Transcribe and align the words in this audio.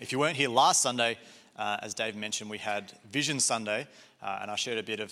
If 0.00 0.12
you 0.12 0.20
weren't 0.20 0.36
here 0.36 0.48
last 0.48 0.80
Sunday, 0.80 1.18
uh, 1.56 1.78
as 1.82 1.92
Dave 1.92 2.14
mentioned, 2.14 2.48
we 2.48 2.58
had 2.58 2.92
Vision 3.10 3.40
Sunday, 3.40 3.84
uh, 4.22 4.38
and 4.40 4.48
I 4.48 4.54
shared 4.54 4.78
a 4.78 4.82
bit 4.84 5.00
of, 5.00 5.10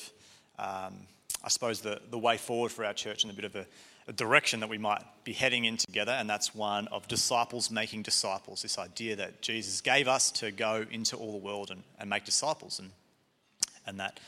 um, 0.61 0.95
I 1.43 1.49
suppose, 1.49 1.81
the, 1.81 2.01
the 2.13 2.19
way 2.19 2.37
forward 2.37 2.71
for 2.71 2.85
our 2.85 2.93
church 2.93 3.25
and 3.25 3.33
a 3.33 3.35
bit 3.35 3.45
of 3.45 3.57
a, 3.57 3.67
a 4.07 4.13
direction 4.13 4.61
that 4.61 4.69
we 4.69 4.79
might 4.79 5.03
be 5.25 5.33
heading 5.33 5.65
in 5.65 5.77
together, 5.77 6.13
and 6.13 6.31
that's 6.31 6.55
one 6.55 6.87
of 6.89 7.09
disciples 7.09 7.69
making 7.69 8.03
disciples. 8.03 8.63
This 8.63 8.79
idea 8.79 9.17
that 9.17 9.43
Jesus 9.43 9.81
gave 9.81 10.07
us 10.07 10.31
to 10.33 10.53
go 10.53 10.85
into 10.89 11.17
all 11.17 11.33
the 11.33 11.45
world 11.45 11.73
and, 11.73 11.83
and 11.99 12.09
make 12.09 12.25
disciples, 12.25 12.79
and, 12.79 12.93
and 13.89 13.99
that 13.99 14.21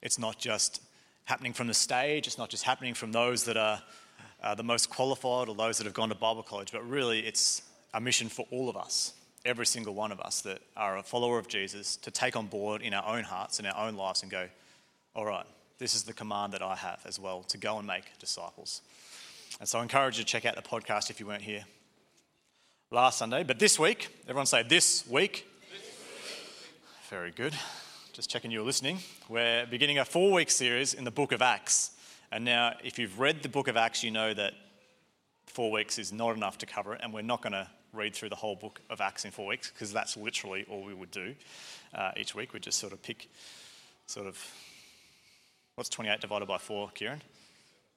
it's 0.00 0.18
not 0.18 0.38
just 0.38 0.80
happening 1.26 1.52
from 1.52 1.66
the 1.66 1.74
stage, 1.74 2.26
it's 2.26 2.38
not 2.38 2.48
just 2.48 2.64
happening 2.64 2.94
from 2.94 3.12
those 3.12 3.44
that 3.44 3.58
are 3.58 3.82
uh, 4.42 4.54
the 4.54 4.62
most 4.62 4.88
qualified 4.88 5.50
or 5.50 5.54
those 5.54 5.76
that 5.76 5.84
have 5.84 5.92
gone 5.92 6.08
to 6.08 6.14
Bible 6.14 6.42
college, 6.42 6.72
but 6.72 6.88
really 6.88 7.20
it's 7.20 7.60
a 7.92 8.00
mission 8.00 8.30
for 8.30 8.46
all 8.50 8.70
of 8.70 8.78
us, 8.78 9.12
every 9.44 9.66
single 9.66 9.94
one 9.94 10.12
of 10.12 10.20
us 10.20 10.42
that 10.42 10.60
are 10.76 10.98
a 10.98 11.02
follower 11.02 11.38
of 11.38 11.48
Jesus, 11.48 11.96
to 11.96 12.10
take 12.10 12.36
on 12.36 12.46
board 12.46 12.82
in 12.82 12.92
our 12.94 13.16
own 13.16 13.24
hearts 13.24 13.58
and 13.58 13.66
our 13.66 13.86
own 13.86 13.96
lives 13.96 14.22
and 14.22 14.30
go, 14.30 14.48
all 15.14 15.24
right, 15.24 15.46
this 15.78 15.94
is 15.94 16.02
the 16.02 16.12
command 16.12 16.52
that 16.52 16.62
I 16.62 16.76
have 16.76 17.00
as 17.06 17.18
well 17.18 17.42
to 17.44 17.58
go 17.58 17.78
and 17.78 17.86
make 17.86 18.18
disciples. 18.18 18.82
And 19.58 19.68
so 19.68 19.78
I 19.78 19.82
encourage 19.82 20.18
you 20.18 20.24
to 20.24 20.28
check 20.28 20.44
out 20.44 20.56
the 20.56 20.62
podcast 20.62 21.10
if 21.10 21.20
you 21.20 21.26
weren't 21.26 21.42
here 21.42 21.64
last 22.90 23.18
Sunday. 23.18 23.42
But 23.42 23.58
this 23.58 23.78
week, 23.78 24.08
everyone 24.24 24.46
say 24.46 24.62
this 24.62 25.06
week. 25.06 25.46
This 25.70 25.80
week. 25.80 27.08
Very 27.08 27.30
good. 27.30 27.54
Just 28.12 28.30
checking 28.30 28.50
you're 28.50 28.64
listening. 28.64 28.98
We're 29.28 29.66
beginning 29.66 29.98
a 29.98 30.04
four 30.04 30.32
week 30.32 30.50
series 30.50 30.94
in 30.94 31.04
the 31.04 31.10
book 31.10 31.32
of 31.32 31.40
Acts. 31.40 31.92
And 32.30 32.44
now, 32.44 32.74
if 32.84 32.98
you've 32.98 33.18
read 33.18 33.42
the 33.42 33.48
book 33.48 33.66
of 33.66 33.76
Acts, 33.76 34.04
you 34.04 34.10
know 34.10 34.34
that 34.34 34.52
four 35.46 35.72
weeks 35.72 35.98
is 35.98 36.12
not 36.12 36.36
enough 36.36 36.58
to 36.58 36.66
cover 36.66 36.94
it, 36.94 37.00
and 37.02 37.12
we're 37.12 37.22
not 37.22 37.42
going 37.42 37.52
to 37.52 37.66
read 37.92 38.14
through 38.14 38.28
the 38.28 38.36
whole 38.36 38.56
book 38.56 38.80
of 38.90 39.00
Acts 39.00 39.24
in 39.24 39.30
four 39.30 39.46
weeks 39.46 39.70
because 39.70 39.92
that's 39.92 40.16
literally 40.16 40.64
all 40.70 40.82
we 40.82 40.94
would 40.94 41.10
do 41.10 41.34
uh, 41.94 42.12
each 42.16 42.34
week. 42.34 42.52
We'd 42.52 42.62
just 42.62 42.78
sort 42.78 42.92
of 42.92 43.02
pick, 43.02 43.28
sort 44.06 44.26
of, 44.26 44.38
what's 45.74 45.88
28 45.88 46.20
divided 46.20 46.46
by 46.46 46.58
four, 46.58 46.90
Kieran? 46.94 47.22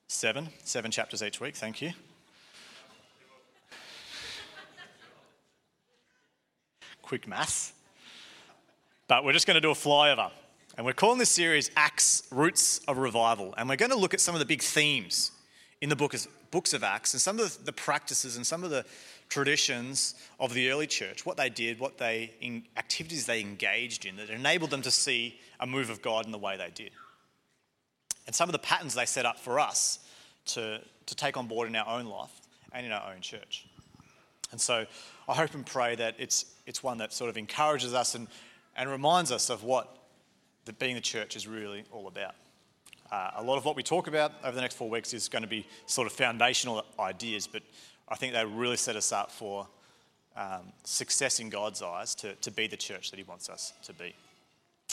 Seven. 0.08 0.50
Seven 0.64 0.92
chapters 0.92 1.22
each 1.22 1.40
week, 1.40 1.56
thank 1.56 1.82
you. 1.82 1.92
Quick 7.02 7.28
maths. 7.28 7.74
But 9.08 9.24
we're 9.24 9.34
just 9.34 9.46
going 9.46 9.56
to 9.56 9.62
do 9.62 9.72
a 9.72 9.76
flyover. 9.76 10.32
And 10.76 10.86
we're 10.86 10.94
calling 10.94 11.20
this 11.20 11.30
series 11.30 11.70
Acts 11.76 12.24
Roots 12.32 12.80
of 12.88 12.98
Revival. 12.98 13.54
And 13.58 13.70
we're 13.70 13.76
going 13.76 13.92
to 13.92 13.98
look 13.98 14.14
at 14.14 14.22
some 14.22 14.34
of 14.34 14.40
the 14.40 14.46
big 14.46 14.62
themes 14.62 15.32
in 15.84 15.90
the 15.90 15.98
book 15.98 16.14
of, 16.14 16.26
books 16.50 16.72
of 16.72 16.82
Acts 16.82 17.14
and 17.14 17.20
some 17.20 17.38
of 17.38 17.58
the, 17.58 17.66
the 17.66 17.74
practices 17.74 18.38
and 18.38 18.48
some 18.48 18.64
of 18.64 18.70
the 18.70 18.86
traditions 19.28 20.16
of 20.40 20.54
the 20.54 20.72
early 20.72 20.88
church, 20.88 21.26
what 21.26 21.36
they 21.36 21.50
did, 21.50 21.78
what 21.78 21.98
they 21.98 22.32
in, 22.40 22.64
activities 22.78 23.26
they 23.26 23.42
engaged 23.42 24.06
in 24.06 24.16
that 24.16 24.30
enabled 24.30 24.70
them 24.70 24.82
to 24.82 24.90
see 24.90 25.38
a 25.60 25.68
move 25.68 25.90
of 25.90 26.02
God 26.02 26.26
in 26.26 26.32
the 26.32 26.38
way 26.38 26.56
they 26.56 26.70
did. 26.74 26.92
And 28.28 28.34
some 28.34 28.48
of 28.48 28.54
the 28.54 28.60
patterns 28.60 28.96
they 28.96 29.06
set 29.06 29.26
up 29.26 29.38
for 29.38 29.60
us 29.60 30.00
to, 30.46 30.80
to 31.06 31.16
take 31.16 31.36
on 31.36 31.48
board 31.48 31.68
in 31.68 31.76
our 31.76 32.00
own 32.00 32.06
life 32.06 32.32
and 32.72 32.86
in 32.86 32.94
our 32.94 33.12
own 33.14 33.20
church. 33.20 33.68
And 34.54 34.62
so 34.62 34.86
I 35.28 35.34
hope 35.34 35.54
and 35.54 35.66
pray 35.66 35.98
that 35.98 36.16
it's, 36.18 36.46
it's 36.66 36.82
one 36.82 37.00
that 37.00 37.12
sort 37.12 37.30
of 37.30 37.36
encourages 37.36 37.94
us 37.94 38.16
and, 38.16 38.30
and 38.78 38.90
reminds 38.90 39.34
us 39.34 39.50
of 39.50 39.66
what 39.66 39.98
that 40.64 40.80
being 40.80 40.96
the 40.96 41.02
church 41.02 41.36
is 41.36 41.46
really 41.46 41.84
all 41.92 42.08
about. 42.08 42.36
Uh, 43.14 43.30
a 43.36 43.44
lot 43.44 43.58
of 43.60 43.66
what 43.66 43.76
we 43.76 43.84
talk 43.84 44.08
about 44.08 44.32
over 44.44 44.56
the 44.56 44.62
next 44.62 44.74
four 44.74 44.90
weeks 44.90 45.14
is 45.14 45.30
going 45.30 45.44
to 45.44 45.48
be 45.48 45.68
sort 45.86 46.08
of 46.08 46.14
foundational 46.14 46.84
ideas, 47.00 47.46
but 47.46 47.62
I 48.10 48.16
think 48.16 48.34
they 48.34 48.44
really 48.44 48.76
set 48.76 48.96
us 48.96 49.12
up 49.12 49.30
for 49.30 49.68
um, 50.36 50.74
success 50.84 51.40
in 51.40 51.52
God's 51.52 51.84
eyes 51.84 52.16
to, 52.16 52.34
to 52.34 52.50
be 52.50 52.66
the 52.66 52.76
church 52.76 53.12
that 53.12 53.18
He 53.18 53.24
wants 53.24 53.50
us 53.50 53.74
to 53.84 53.94
be. 53.94 54.16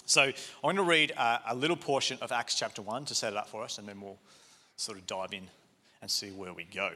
So 0.04 0.24
I'm 0.24 0.32
going 0.62 0.76
to 0.76 0.82
read 0.82 1.14
uh, 1.16 1.38
a 1.48 1.54
little 1.54 1.78
portion 1.78 2.18
of 2.20 2.30
Acts 2.30 2.56
chapter 2.56 2.82
1 2.82 3.06
to 3.06 3.14
set 3.14 3.32
it 3.32 3.38
up 3.38 3.48
for 3.48 3.62
us, 3.62 3.78
and 3.78 3.88
then 3.88 4.02
we'll 4.02 4.18
sort 4.76 4.98
of 4.98 5.06
dive 5.06 5.32
in 5.32 5.44
and 6.02 6.10
see 6.10 6.28
where 6.28 6.52
we 6.52 6.64
go. 6.64 6.90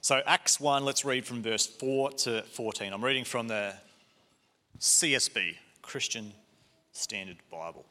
So, 0.00 0.20
Acts 0.26 0.58
1, 0.58 0.84
let's 0.84 1.04
read 1.04 1.24
from 1.24 1.44
verse 1.44 1.68
4 1.68 2.10
to 2.10 2.42
14. 2.42 2.92
I'm 2.92 3.04
reading 3.04 3.22
from 3.22 3.46
the 3.46 3.72
CSB, 4.80 5.54
Christian 5.80 6.32
Standard 6.90 7.36
Bible. 7.52 7.86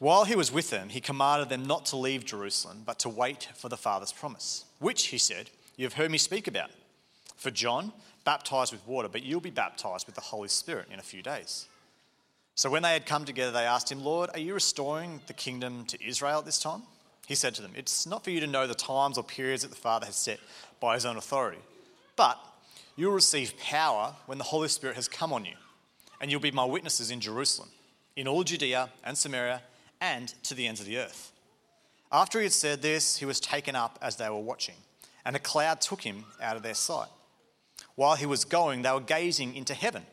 While 0.00 0.24
he 0.24 0.34
was 0.34 0.50
with 0.50 0.70
them, 0.70 0.88
he 0.88 1.02
commanded 1.02 1.50
them 1.50 1.66
not 1.66 1.84
to 1.86 1.96
leave 1.98 2.24
Jerusalem, 2.24 2.84
but 2.86 2.98
to 3.00 3.10
wait 3.10 3.50
for 3.54 3.68
the 3.68 3.76
Father's 3.76 4.12
promise, 4.12 4.64
which, 4.78 5.08
he 5.08 5.18
said, 5.18 5.50
you 5.76 5.84
have 5.84 5.92
heard 5.92 6.10
me 6.10 6.16
speak 6.16 6.48
about. 6.48 6.70
For 7.36 7.50
John 7.50 7.92
baptized 8.24 8.72
with 8.72 8.86
water, 8.86 9.08
but 9.08 9.22
you'll 9.22 9.40
be 9.40 9.50
baptized 9.50 10.06
with 10.06 10.14
the 10.14 10.22
Holy 10.22 10.48
Spirit 10.48 10.88
in 10.90 10.98
a 10.98 11.02
few 11.02 11.22
days. 11.22 11.66
So 12.54 12.70
when 12.70 12.82
they 12.82 12.94
had 12.94 13.04
come 13.04 13.26
together, 13.26 13.52
they 13.52 13.66
asked 13.66 13.92
him, 13.92 14.02
Lord, 14.02 14.30
are 14.32 14.38
you 14.38 14.54
restoring 14.54 15.20
the 15.26 15.34
kingdom 15.34 15.84
to 15.86 16.02
Israel 16.02 16.38
at 16.38 16.46
this 16.46 16.58
time? 16.58 16.82
He 17.26 17.34
said 17.34 17.54
to 17.56 17.62
them, 17.62 17.72
It's 17.76 18.06
not 18.06 18.24
for 18.24 18.30
you 18.30 18.40
to 18.40 18.46
know 18.46 18.66
the 18.66 18.74
times 18.74 19.18
or 19.18 19.24
periods 19.24 19.62
that 19.62 19.68
the 19.68 19.76
Father 19.76 20.06
has 20.06 20.16
set 20.16 20.40
by 20.80 20.94
his 20.94 21.04
own 21.04 21.18
authority, 21.18 21.60
but 22.16 22.38
you'll 22.96 23.12
receive 23.12 23.58
power 23.58 24.14
when 24.24 24.38
the 24.38 24.44
Holy 24.44 24.68
Spirit 24.68 24.96
has 24.96 25.08
come 25.08 25.32
on 25.32 25.44
you, 25.44 25.56
and 26.22 26.30
you'll 26.30 26.40
be 26.40 26.50
my 26.50 26.64
witnesses 26.64 27.10
in 27.10 27.20
Jerusalem 27.20 27.68
in 28.16 28.26
all 28.26 28.44
Judea 28.44 28.90
and 29.04 29.16
Samaria 29.16 29.62
and 30.00 30.28
to 30.44 30.54
the 30.54 30.66
ends 30.66 30.80
of 30.80 30.86
the 30.86 30.98
earth. 30.98 31.32
After 32.12 32.38
he 32.38 32.44
had 32.44 32.52
said 32.52 32.82
this, 32.82 33.16
he 33.18 33.24
was 33.24 33.40
taken 33.40 33.76
up 33.76 33.98
as 34.02 34.16
they 34.16 34.28
were 34.28 34.40
watching, 34.40 34.74
and 35.24 35.36
a 35.36 35.40
cloud 35.40 35.80
took 35.80 36.02
him 36.02 36.24
out 36.42 36.56
of 36.56 36.62
their 36.62 36.74
sight. 36.74 37.08
While 37.94 38.16
he 38.16 38.26
was 38.26 38.44
going, 38.44 38.82
they 38.82 38.90
were 38.90 39.00
gazing 39.00 39.54
into 39.54 39.74
heaven, 39.74 40.04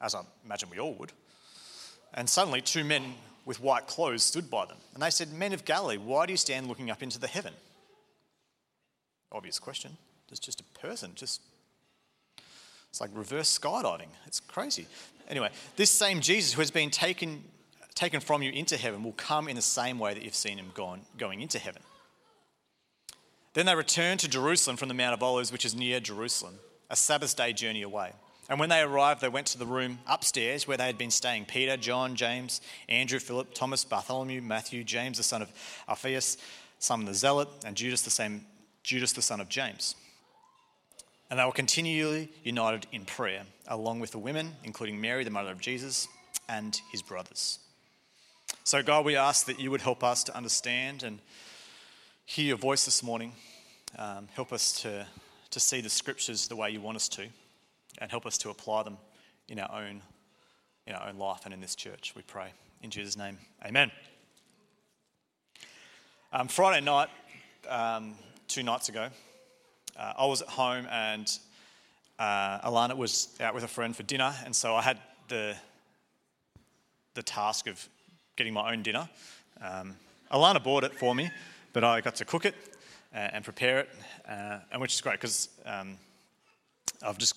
as 0.00 0.14
I 0.14 0.22
imagine 0.44 0.70
we 0.70 0.78
all 0.78 0.94
would. 0.94 1.12
And 2.14 2.28
suddenly, 2.28 2.60
two 2.60 2.84
men 2.84 3.14
with 3.44 3.60
white 3.60 3.86
clothes 3.86 4.22
stood 4.22 4.50
by 4.50 4.66
them. 4.66 4.76
And 4.94 5.02
they 5.02 5.10
said, 5.10 5.32
Men 5.32 5.52
of 5.52 5.64
Galilee, 5.64 5.96
why 5.96 6.26
do 6.26 6.32
you 6.32 6.36
stand 6.36 6.66
looking 6.66 6.90
up 6.90 7.02
into 7.02 7.18
the 7.18 7.26
heaven? 7.26 7.54
Obvious 9.32 9.58
question. 9.58 9.96
There's 10.28 10.38
just 10.38 10.60
a 10.60 10.78
person, 10.78 11.12
just 11.14 11.40
it's 12.90 13.00
like 13.00 13.10
reverse 13.14 13.58
skydiving. 13.58 14.08
It's 14.26 14.40
crazy. 14.40 14.86
Anyway, 15.28 15.50
this 15.76 15.90
same 15.90 16.20
Jesus 16.20 16.54
who 16.54 16.60
has 16.60 16.70
been 16.70 16.90
taken, 16.90 17.44
taken 17.98 18.20
from 18.20 18.42
you 18.42 18.52
into 18.52 18.76
heaven 18.76 19.02
will 19.02 19.12
come 19.12 19.48
in 19.48 19.56
the 19.56 19.62
same 19.62 19.98
way 19.98 20.14
that 20.14 20.22
you've 20.22 20.34
seen 20.34 20.56
him 20.56 20.70
gone, 20.72 21.00
going 21.18 21.40
into 21.40 21.58
heaven. 21.58 21.82
Then 23.54 23.66
they 23.66 23.74
returned 23.74 24.20
to 24.20 24.28
Jerusalem 24.28 24.76
from 24.76 24.86
the 24.86 24.94
Mount 24.94 25.14
of 25.14 25.22
Olives, 25.22 25.50
which 25.50 25.64
is 25.64 25.74
near 25.74 25.98
Jerusalem, 25.98 26.54
a 26.90 26.94
Sabbath 26.94 27.34
day 27.36 27.52
journey 27.52 27.82
away. 27.82 28.12
And 28.48 28.60
when 28.60 28.68
they 28.68 28.80
arrived, 28.80 29.20
they 29.20 29.28
went 29.28 29.48
to 29.48 29.58
the 29.58 29.66
room 29.66 29.98
upstairs 30.06 30.66
where 30.66 30.76
they 30.76 30.86
had 30.86 30.96
been 30.96 31.10
staying 31.10 31.46
Peter, 31.46 31.76
John, 31.76 32.14
James, 32.14 32.60
Andrew, 32.88 33.18
Philip, 33.18 33.52
Thomas, 33.52 33.84
Bartholomew, 33.84 34.42
Matthew, 34.42 34.84
James, 34.84 35.16
the 35.16 35.24
son 35.24 35.42
of 35.42 35.50
Alphaeus, 35.88 36.36
Simon 36.78 37.04
the 37.04 37.14
Zealot, 37.14 37.48
and 37.66 37.76
Judas, 37.76 38.02
the 38.02 38.10
same 38.10 38.46
Judas, 38.84 39.12
the 39.12 39.22
son 39.22 39.40
of 39.40 39.48
James. 39.48 39.96
And 41.30 41.40
they 41.40 41.44
were 41.44 41.50
continually 41.50 42.30
united 42.44 42.86
in 42.92 43.04
prayer, 43.04 43.42
along 43.66 43.98
with 43.98 44.12
the 44.12 44.18
women, 44.18 44.52
including 44.62 45.00
Mary, 45.00 45.24
the 45.24 45.30
mother 45.30 45.50
of 45.50 45.60
Jesus, 45.60 46.06
and 46.48 46.80
his 46.92 47.02
brothers. 47.02 47.58
So, 48.68 48.82
God, 48.82 49.06
we 49.06 49.16
ask 49.16 49.46
that 49.46 49.58
you 49.58 49.70
would 49.70 49.80
help 49.80 50.04
us 50.04 50.24
to 50.24 50.36
understand 50.36 51.02
and 51.02 51.20
hear 52.26 52.44
your 52.44 52.58
voice 52.58 52.84
this 52.84 53.02
morning. 53.02 53.32
Um, 53.96 54.28
help 54.34 54.52
us 54.52 54.82
to, 54.82 55.06
to 55.52 55.58
see 55.58 55.80
the 55.80 55.88
scriptures 55.88 56.48
the 56.48 56.56
way 56.56 56.68
you 56.68 56.82
want 56.82 56.96
us 56.96 57.08
to, 57.08 57.28
and 57.96 58.10
help 58.10 58.26
us 58.26 58.36
to 58.36 58.50
apply 58.50 58.82
them 58.82 58.98
in 59.48 59.58
our 59.58 59.74
own, 59.74 60.02
in 60.86 60.92
our 60.92 61.08
own 61.08 61.16
life 61.16 61.46
and 61.46 61.54
in 61.54 61.62
this 61.62 61.74
church. 61.74 62.12
We 62.14 62.20
pray. 62.20 62.50
In 62.82 62.90
Jesus' 62.90 63.16
name, 63.16 63.38
amen. 63.64 63.90
Um, 66.30 66.46
Friday 66.46 66.84
night, 66.84 67.08
um, 67.70 68.16
two 68.48 68.62
nights 68.62 68.90
ago, 68.90 69.08
uh, 69.98 70.12
I 70.18 70.26
was 70.26 70.42
at 70.42 70.48
home 70.48 70.86
and 70.90 71.26
uh, 72.18 72.68
Alana 72.68 72.98
was 72.98 73.34
out 73.40 73.54
with 73.54 73.64
a 73.64 73.68
friend 73.68 73.96
for 73.96 74.02
dinner, 74.02 74.34
and 74.44 74.54
so 74.54 74.74
I 74.74 74.82
had 74.82 74.98
the 75.28 75.56
the 77.14 77.22
task 77.22 77.66
of 77.66 77.88
getting 78.38 78.54
my 78.54 78.72
own 78.72 78.82
dinner. 78.82 79.08
Um, 79.60 79.96
Alana 80.32 80.62
bought 80.62 80.84
it 80.84 80.94
for 80.94 81.14
me, 81.14 81.30
but 81.74 81.84
I 81.84 82.00
got 82.00 82.14
to 82.16 82.24
cook 82.24 82.44
it 82.46 82.54
and, 83.12 83.34
and 83.34 83.44
prepare 83.44 83.80
it, 83.80 83.88
uh, 84.26 84.60
and 84.72 84.80
which 84.80 84.94
is 84.94 85.00
great 85.00 85.20
because 85.20 85.48
um, 85.66 85.98
I've 87.02 87.18
just 87.18 87.34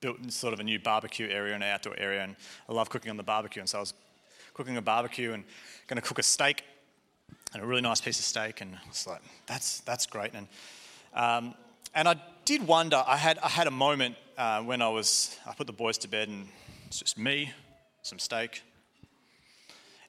built 0.00 0.32
sort 0.32 0.54
of 0.54 0.60
a 0.60 0.62
new 0.62 0.78
barbecue 0.78 1.28
area 1.28 1.54
and 1.54 1.62
outdoor 1.62 1.98
area, 1.98 2.22
and 2.22 2.36
I 2.68 2.72
love 2.72 2.88
cooking 2.88 3.10
on 3.10 3.16
the 3.16 3.22
barbecue. 3.22 3.60
And 3.60 3.68
so 3.68 3.78
I 3.78 3.80
was 3.80 3.94
cooking 4.54 4.76
a 4.76 4.82
barbecue 4.82 5.32
and 5.32 5.44
going 5.88 6.00
to 6.00 6.06
cook 6.06 6.18
a 6.18 6.22
steak, 6.22 6.62
and 7.52 7.62
a 7.62 7.66
really 7.66 7.82
nice 7.82 8.00
piece 8.00 8.18
of 8.18 8.24
steak, 8.24 8.60
and 8.60 8.78
it's 8.88 9.06
like 9.06 9.20
that's 9.46 9.80
that's 9.80 10.06
great. 10.06 10.32
And 10.34 10.46
um, 11.14 11.54
and 11.94 12.08
I 12.08 12.16
did 12.44 12.66
wonder, 12.66 13.02
I 13.06 13.16
had, 13.16 13.38
I 13.38 13.48
had 13.48 13.66
a 13.66 13.70
moment 13.70 14.16
uh, 14.36 14.62
when 14.62 14.82
I 14.82 14.88
was, 14.88 15.36
I 15.46 15.54
put 15.54 15.66
the 15.66 15.72
boys 15.72 15.98
to 15.98 16.08
bed 16.08 16.28
and 16.28 16.46
it's 16.86 17.00
just 17.00 17.18
me, 17.18 17.52
some 18.02 18.18
steak, 18.18 18.62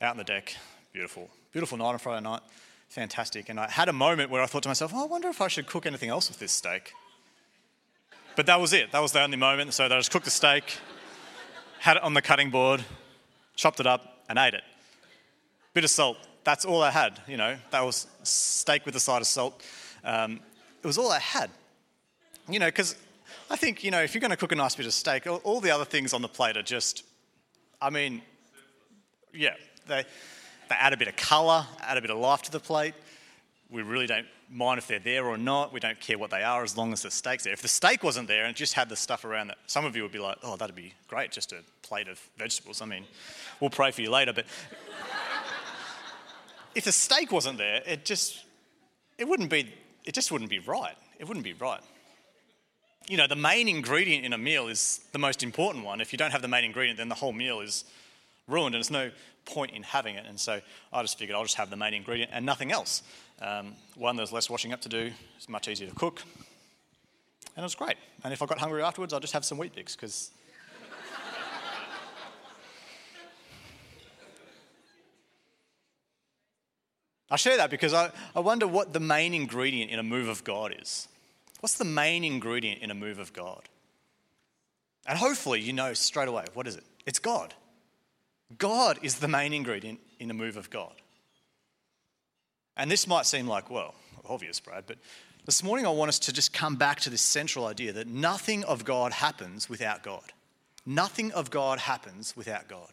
out 0.01 0.11
on 0.11 0.17
the 0.17 0.23
deck. 0.23 0.55
Beautiful. 0.93 1.29
Beautiful 1.51 1.77
night 1.77 1.85
on 1.89 1.97
Friday 1.97 2.23
night. 2.23 2.41
Fantastic. 2.87 3.49
And 3.49 3.59
I 3.59 3.69
had 3.69 3.89
a 3.89 3.93
moment 3.93 4.29
where 4.29 4.41
I 4.41 4.45
thought 4.45 4.63
to 4.63 4.69
myself, 4.69 4.93
oh, 4.95 5.03
I 5.03 5.07
wonder 5.07 5.27
if 5.27 5.41
I 5.41 5.49
should 5.49 5.67
cook 5.67 5.85
anything 5.85 6.09
else 6.09 6.29
with 6.29 6.39
this 6.39 6.53
steak. 6.53 6.93
But 8.37 8.45
that 8.45 8.61
was 8.61 8.71
it. 8.71 8.93
That 8.93 9.01
was 9.01 9.11
the 9.11 9.21
only 9.21 9.35
moment. 9.35 9.73
So 9.73 9.85
I 9.85 9.89
just 9.89 10.11
cooked 10.11 10.23
the 10.23 10.31
steak, 10.31 10.77
had 11.79 11.97
it 11.97 12.03
on 12.03 12.13
the 12.13 12.21
cutting 12.21 12.49
board, 12.49 12.83
chopped 13.55 13.81
it 13.81 13.87
up, 13.87 14.23
and 14.29 14.39
ate 14.39 14.53
it. 14.53 14.63
Bit 15.73 15.83
of 15.83 15.89
salt. 15.89 16.17
That's 16.45 16.63
all 16.63 16.81
I 16.81 16.91
had. 16.91 17.19
You 17.27 17.35
know, 17.35 17.57
that 17.71 17.81
was 17.81 18.07
steak 18.23 18.85
with 18.85 18.95
a 18.95 18.99
side 19.01 19.21
of 19.21 19.27
salt. 19.27 19.61
Um, 20.05 20.39
it 20.81 20.87
was 20.87 20.97
all 20.97 21.11
I 21.11 21.19
had. 21.19 21.49
You 22.47 22.59
know, 22.59 22.67
because 22.67 22.95
I 23.49 23.57
think, 23.57 23.83
you 23.83 23.91
know, 23.91 24.01
if 24.01 24.13
you're 24.13 24.21
going 24.21 24.31
to 24.31 24.37
cook 24.37 24.53
a 24.53 24.55
nice 24.55 24.75
bit 24.75 24.85
of 24.85 24.93
steak, 24.93 25.27
all, 25.27 25.41
all 25.43 25.59
the 25.59 25.71
other 25.71 25.85
things 25.85 26.13
on 26.13 26.21
the 26.21 26.29
plate 26.29 26.55
are 26.55 26.63
just, 26.63 27.03
I 27.81 27.89
mean, 27.89 28.21
yeah, 29.33 29.55
they, 29.89 30.05
they 30.69 30.75
add 30.75 30.93
a 30.93 30.97
bit 30.97 31.07
of 31.07 31.15
colour, 31.15 31.65
add 31.81 31.97
a 31.97 32.01
bit 32.01 32.11
of 32.11 32.17
life 32.17 32.41
to 32.43 32.51
the 32.51 32.59
plate. 32.59 32.93
We 33.69 33.81
really 33.81 34.07
don't 34.07 34.25
mind 34.49 34.79
if 34.79 34.87
they're 34.87 34.99
there 34.99 35.25
or 35.25 35.37
not. 35.37 35.71
We 35.71 35.79
don't 35.79 35.99
care 35.99 36.17
what 36.17 36.31
they 36.31 36.43
are 36.43 36.63
as 36.63 36.75
long 36.75 36.91
as 36.93 37.03
the 37.03 37.11
steak's 37.11 37.43
there. 37.43 37.53
If 37.53 37.61
the 37.61 37.67
steak 37.67 38.03
wasn't 38.03 38.27
there 38.27 38.45
and 38.45 38.55
just 38.55 38.73
had 38.73 38.89
the 38.89 38.95
stuff 38.95 39.25
around 39.25 39.47
that, 39.47 39.57
some 39.67 39.85
of 39.85 39.95
you 39.95 40.01
would 40.03 40.11
be 40.11 40.19
like, 40.19 40.37
oh, 40.43 40.55
that'd 40.55 40.75
be 40.75 40.93
great, 41.07 41.31
just 41.31 41.51
a 41.51 41.57
plate 41.83 42.07
of 42.07 42.19
vegetables. 42.37 42.81
I 42.81 42.85
mean, 42.85 43.05
we'll 43.59 43.69
pray 43.69 43.91
for 43.91 44.01
you 44.01 44.09
later. 44.09 44.33
But 44.33 44.45
if 46.75 46.85
the 46.85 46.91
steak 46.91 47.31
wasn't 47.31 47.57
there, 47.57 47.81
it 47.85 48.05
just, 48.05 48.43
it 49.17 49.27
wouldn't 49.27 49.49
be, 49.49 49.73
it 50.05 50.13
just 50.13 50.31
wouldn't 50.31 50.49
be 50.49 50.59
right. 50.59 50.95
It 51.19 51.27
wouldn't 51.27 51.43
be 51.43 51.53
right. 51.53 51.81
You 53.07 53.17
know, 53.17 53.27
the 53.27 53.35
main 53.35 53.67
ingredient 53.67 54.25
in 54.25 54.33
a 54.33 54.37
meal 54.37 54.67
is 54.67 55.01
the 55.11 55.19
most 55.19 55.43
important 55.43 55.83
one. 55.83 55.99
If 55.99 56.11
you 56.11 56.17
don't 56.17 56.31
have 56.31 56.41
the 56.41 56.47
main 56.47 56.63
ingredient, 56.63 56.97
then 56.97 57.09
the 57.09 57.15
whole 57.15 57.33
meal 57.33 57.59
is 57.59 57.85
ruined 58.47 58.75
and 58.75 58.83
there's 58.83 58.91
no 58.91 59.11
point 59.49 59.71
in 59.71 59.83
having 59.83 60.15
it. 60.15 60.25
And 60.27 60.39
so 60.39 60.61
I 60.93 61.01
just 61.01 61.17
figured 61.17 61.35
I'll 61.35 61.43
just 61.43 61.55
have 61.55 61.69
the 61.69 61.75
main 61.75 61.93
ingredient 61.93 62.31
and 62.33 62.45
nothing 62.45 62.71
else. 62.71 63.03
Um, 63.41 63.73
one, 63.95 64.15
there's 64.15 64.31
less 64.31 64.49
washing 64.49 64.71
up 64.73 64.81
to 64.81 64.89
do, 64.89 65.11
it's 65.37 65.49
much 65.49 65.67
easier 65.67 65.89
to 65.89 65.95
cook, 65.95 66.21
and 67.55 67.63
it 67.63 67.65
was 67.65 67.75
great. 67.75 67.97
And 68.23 68.31
if 68.33 68.41
I 68.41 68.45
got 68.45 68.57
hungry 68.59 68.81
afterwards, 68.81 69.13
I'll 69.13 69.19
just 69.19 69.33
have 69.33 69.43
some 69.45 69.57
Weet-Bix 69.57 69.95
because. 69.95 70.31
I 77.31 77.35
share 77.35 77.57
that 77.57 77.69
because 77.69 77.93
I, 77.93 78.11
I 78.35 78.39
wonder 78.39 78.67
what 78.67 78.93
the 78.93 78.99
main 78.99 79.33
ingredient 79.33 79.91
in 79.91 79.99
a 79.99 80.03
move 80.03 80.27
of 80.27 80.43
God 80.43 80.73
is. 80.79 81.07
What's 81.59 81.75
the 81.75 81.85
main 81.85 82.23
ingredient 82.23 82.81
in 82.81 82.91
a 82.91 82.95
move 82.95 83.19
of 83.19 83.33
God? 83.33 83.67
And 85.05 85.17
hopefully 85.17 85.59
you 85.59 85.73
know 85.73 85.93
straight 85.93 86.27
away 86.27 86.45
what 86.53 86.67
is 86.67 86.75
it? 86.75 86.83
It's 87.05 87.19
God. 87.19 87.53
God 88.57 88.99
is 89.01 89.15
the 89.15 89.27
main 89.27 89.53
ingredient 89.53 89.99
in 90.19 90.31
a 90.31 90.33
move 90.33 90.57
of 90.57 90.69
God. 90.69 90.93
And 92.75 92.89
this 92.89 93.07
might 93.07 93.25
seem 93.25 93.47
like, 93.47 93.69
well, 93.69 93.93
obvious, 94.27 94.59
Brad, 94.59 94.85
but 94.87 94.97
this 95.45 95.63
morning 95.63 95.85
I 95.85 95.89
want 95.89 96.09
us 96.09 96.19
to 96.19 96.33
just 96.33 96.53
come 96.53 96.75
back 96.75 96.99
to 97.01 97.09
this 97.09 97.21
central 97.21 97.65
idea 97.65 97.93
that 97.93 98.07
nothing 98.07 98.63
of 98.63 98.85
God 98.85 99.11
happens 99.11 99.69
without 99.69 100.03
God. 100.03 100.31
Nothing 100.85 101.31
of 101.33 101.51
God 101.51 101.79
happens 101.79 102.35
without 102.35 102.67
God. 102.67 102.89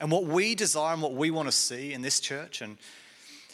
And 0.00 0.10
what 0.10 0.24
we 0.24 0.54
desire 0.54 0.94
and 0.94 1.02
what 1.02 1.14
we 1.14 1.30
want 1.30 1.48
to 1.48 1.52
see 1.52 1.92
in 1.92 2.02
this 2.02 2.18
church 2.18 2.62
and, 2.62 2.78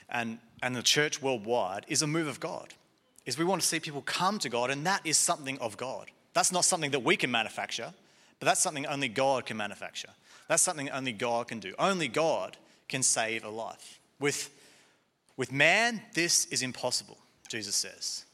and, 0.09 0.39
and 0.63 0.77
the 0.77 0.83
church 0.83 1.21
worldwide 1.21 1.85
is 1.89 2.03
a 2.03 2.07
move 2.07 2.29
of 2.29 2.41
God. 2.41 2.73
Is 3.25 3.37
we 3.37 3.45
want 3.45 3.61
to 3.61 3.67
see 3.67 3.81
people 3.81 4.03
come 4.03 4.39
to 4.39 4.49
God, 4.49 4.71
and 4.71 4.87
that 4.87 5.01
is 5.05 5.19
something 5.19 5.59
of 5.59 5.77
God. 5.77 6.11
That's 6.33 6.53
not 6.53 6.65
something 6.65 6.93
that 6.93 7.03
we 7.03 7.17
can 7.17 7.31
manufacture, 7.31 7.93
but 8.39 8.47
that's 8.47 8.61
something 8.61 8.87
only 8.87 9.09
God 9.09 9.47
can 9.47 9.57
manufacture. 9.57 10.11
That's 10.49 10.63
something 10.63 10.91
only 10.91 11.13
God 11.13 11.49
can 11.49 11.59
do. 11.59 11.75
Only 11.79 12.09
God 12.09 12.57
can 12.89 13.03
save 13.03 13.45
a 13.45 13.49
life. 13.49 14.01
With, 14.21 14.51
with 15.37 15.53
man, 15.53 16.03
this 16.15 16.47
is 16.47 16.63
impossible, 16.63 17.19
Jesus 17.49 17.75
says. 17.75 18.25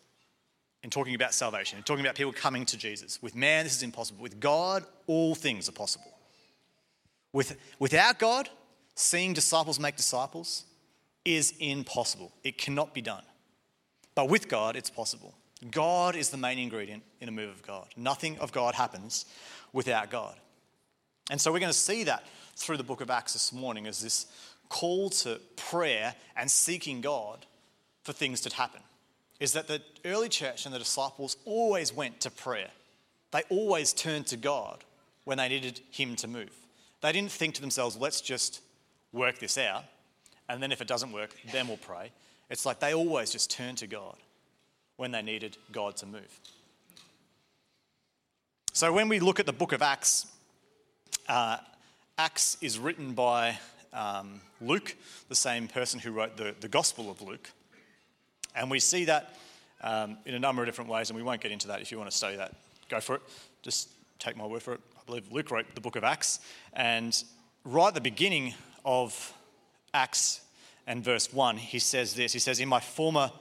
In 0.82 0.90
talking 0.90 1.14
about 1.14 1.32
salvation, 1.32 1.78
in 1.78 1.84
talking 1.84 2.04
about 2.04 2.16
people 2.16 2.32
coming 2.32 2.66
to 2.66 2.76
Jesus. 2.76 3.22
With 3.22 3.36
man, 3.36 3.64
this 3.64 3.76
is 3.76 3.82
impossible. 3.82 4.22
With 4.22 4.40
God, 4.40 4.84
all 5.06 5.34
things 5.34 5.68
are 5.68 5.72
possible. 5.72 6.12
With, 7.32 7.56
without 7.78 8.18
God, 8.18 8.48
seeing 8.94 9.32
disciples 9.32 9.78
make 9.78 9.96
disciples 9.96 10.64
is 11.24 11.54
impossible. 11.60 12.32
It 12.42 12.58
cannot 12.58 12.92
be 12.92 13.00
done. 13.00 13.22
But 14.14 14.28
with 14.28 14.48
God, 14.48 14.76
it's 14.76 14.90
possible. 14.90 15.34
God 15.70 16.16
is 16.16 16.30
the 16.30 16.36
main 16.36 16.58
ingredient 16.58 17.04
in 17.20 17.28
a 17.28 17.32
move 17.32 17.50
of 17.50 17.62
God. 17.62 17.86
Nothing 17.96 18.36
of 18.38 18.52
God 18.52 18.74
happens 18.74 19.26
without 19.72 20.10
God. 20.10 20.34
And 21.30 21.40
so 21.40 21.52
we're 21.52 21.60
going 21.60 21.72
to 21.72 21.78
see 21.78 22.04
that 22.04 22.26
through 22.56 22.76
the 22.76 22.84
book 22.84 23.00
of 23.00 23.10
Acts 23.10 23.32
this 23.32 23.52
morning 23.52 23.86
as 23.86 24.02
this 24.02 24.26
call 24.68 25.10
to 25.10 25.40
prayer 25.56 26.14
and 26.36 26.50
seeking 26.50 27.00
God 27.00 27.46
for 28.02 28.12
things 28.12 28.40
to 28.42 28.54
happen. 28.54 28.80
Is 29.40 29.52
that 29.52 29.68
the 29.68 29.82
early 30.04 30.28
church 30.28 30.66
and 30.66 30.74
the 30.74 30.78
disciples 30.78 31.36
always 31.44 31.92
went 31.92 32.20
to 32.20 32.30
prayer. 32.30 32.70
They 33.32 33.42
always 33.48 33.92
turned 33.92 34.26
to 34.28 34.36
God 34.36 34.84
when 35.24 35.38
they 35.38 35.48
needed 35.48 35.80
Him 35.90 36.16
to 36.16 36.28
move. 36.28 36.52
They 37.00 37.12
didn't 37.12 37.32
think 37.32 37.54
to 37.56 37.60
themselves, 37.60 37.96
let's 37.96 38.20
just 38.20 38.60
work 39.12 39.38
this 39.38 39.58
out, 39.58 39.84
and 40.48 40.62
then 40.62 40.72
if 40.72 40.80
it 40.80 40.88
doesn't 40.88 41.12
work, 41.12 41.34
then 41.50 41.68
we'll 41.68 41.76
pray. 41.76 42.12
It's 42.50 42.66
like 42.66 42.80
they 42.80 42.94
always 42.94 43.30
just 43.30 43.50
turned 43.50 43.78
to 43.78 43.86
God 43.86 44.16
when 44.96 45.10
they 45.10 45.22
needed 45.22 45.56
God 45.72 45.96
to 45.96 46.06
move. 46.06 46.40
So 48.74 48.90
when 48.90 49.10
we 49.10 49.20
look 49.20 49.38
at 49.38 49.44
the 49.44 49.52
book 49.52 49.72
of 49.72 49.82
Acts, 49.82 50.24
uh, 51.28 51.58
Acts 52.16 52.56
is 52.62 52.78
written 52.78 53.12
by 53.12 53.58
um, 53.92 54.40
Luke, 54.62 54.96
the 55.28 55.34
same 55.34 55.68
person 55.68 56.00
who 56.00 56.10
wrote 56.10 56.38
the, 56.38 56.54
the 56.58 56.68
Gospel 56.68 57.10
of 57.10 57.20
Luke. 57.20 57.50
And 58.56 58.70
we 58.70 58.80
see 58.80 59.04
that 59.04 59.36
um, 59.82 60.16
in 60.24 60.32
a 60.32 60.38
number 60.38 60.62
of 60.62 60.66
different 60.68 60.88
ways, 60.88 61.10
and 61.10 61.18
we 61.18 61.22
won't 61.22 61.42
get 61.42 61.52
into 61.52 61.68
that. 61.68 61.82
If 61.82 61.92
you 61.92 61.98
want 61.98 62.10
to 62.10 62.16
study 62.16 62.36
that, 62.36 62.54
go 62.88 62.98
for 62.98 63.16
it. 63.16 63.22
Just 63.60 63.90
take 64.18 64.38
my 64.38 64.46
word 64.46 64.62
for 64.62 64.72
it. 64.72 64.80
I 64.96 65.02
believe 65.04 65.30
Luke 65.30 65.50
wrote 65.50 65.66
the 65.74 65.82
book 65.82 65.96
of 65.96 66.02
Acts. 66.02 66.40
And 66.72 67.22
right 67.66 67.88
at 67.88 67.94
the 67.94 68.00
beginning 68.00 68.54
of 68.86 69.34
Acts 69.92 70.40
and 70.86 71.04
verse 71.04 71.30
1, 71.30 71.58
he 71.58 71.78
says 71.78 72.14
this 72.14 72.32
He 72.32 72.38
says, 72.38 72.58
In 72.58 72.70
my 72.70 72.80
former, 72.80 73.32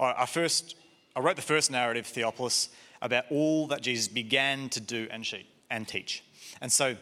I 0.00 0.26
first, 0.26 0.74
I 1.14 1.20
wrote 1.20 1.36
the 1.36 1.42
first 1.42 1.70
narrative, 1.70 2.04
Theophilus, 2.04 2.68
about 3.02 3.24
all 3.30 3.66
that 3.66 3.82
Jesus 3.82 4.08
began 4.08 4.70
to 4.70 4.80
do 4.80 5.06
and, 5.10 5.28
and 5.70 5.86
teach. 5.86 6.24
And 6.60 6.72
so 6.72 6.96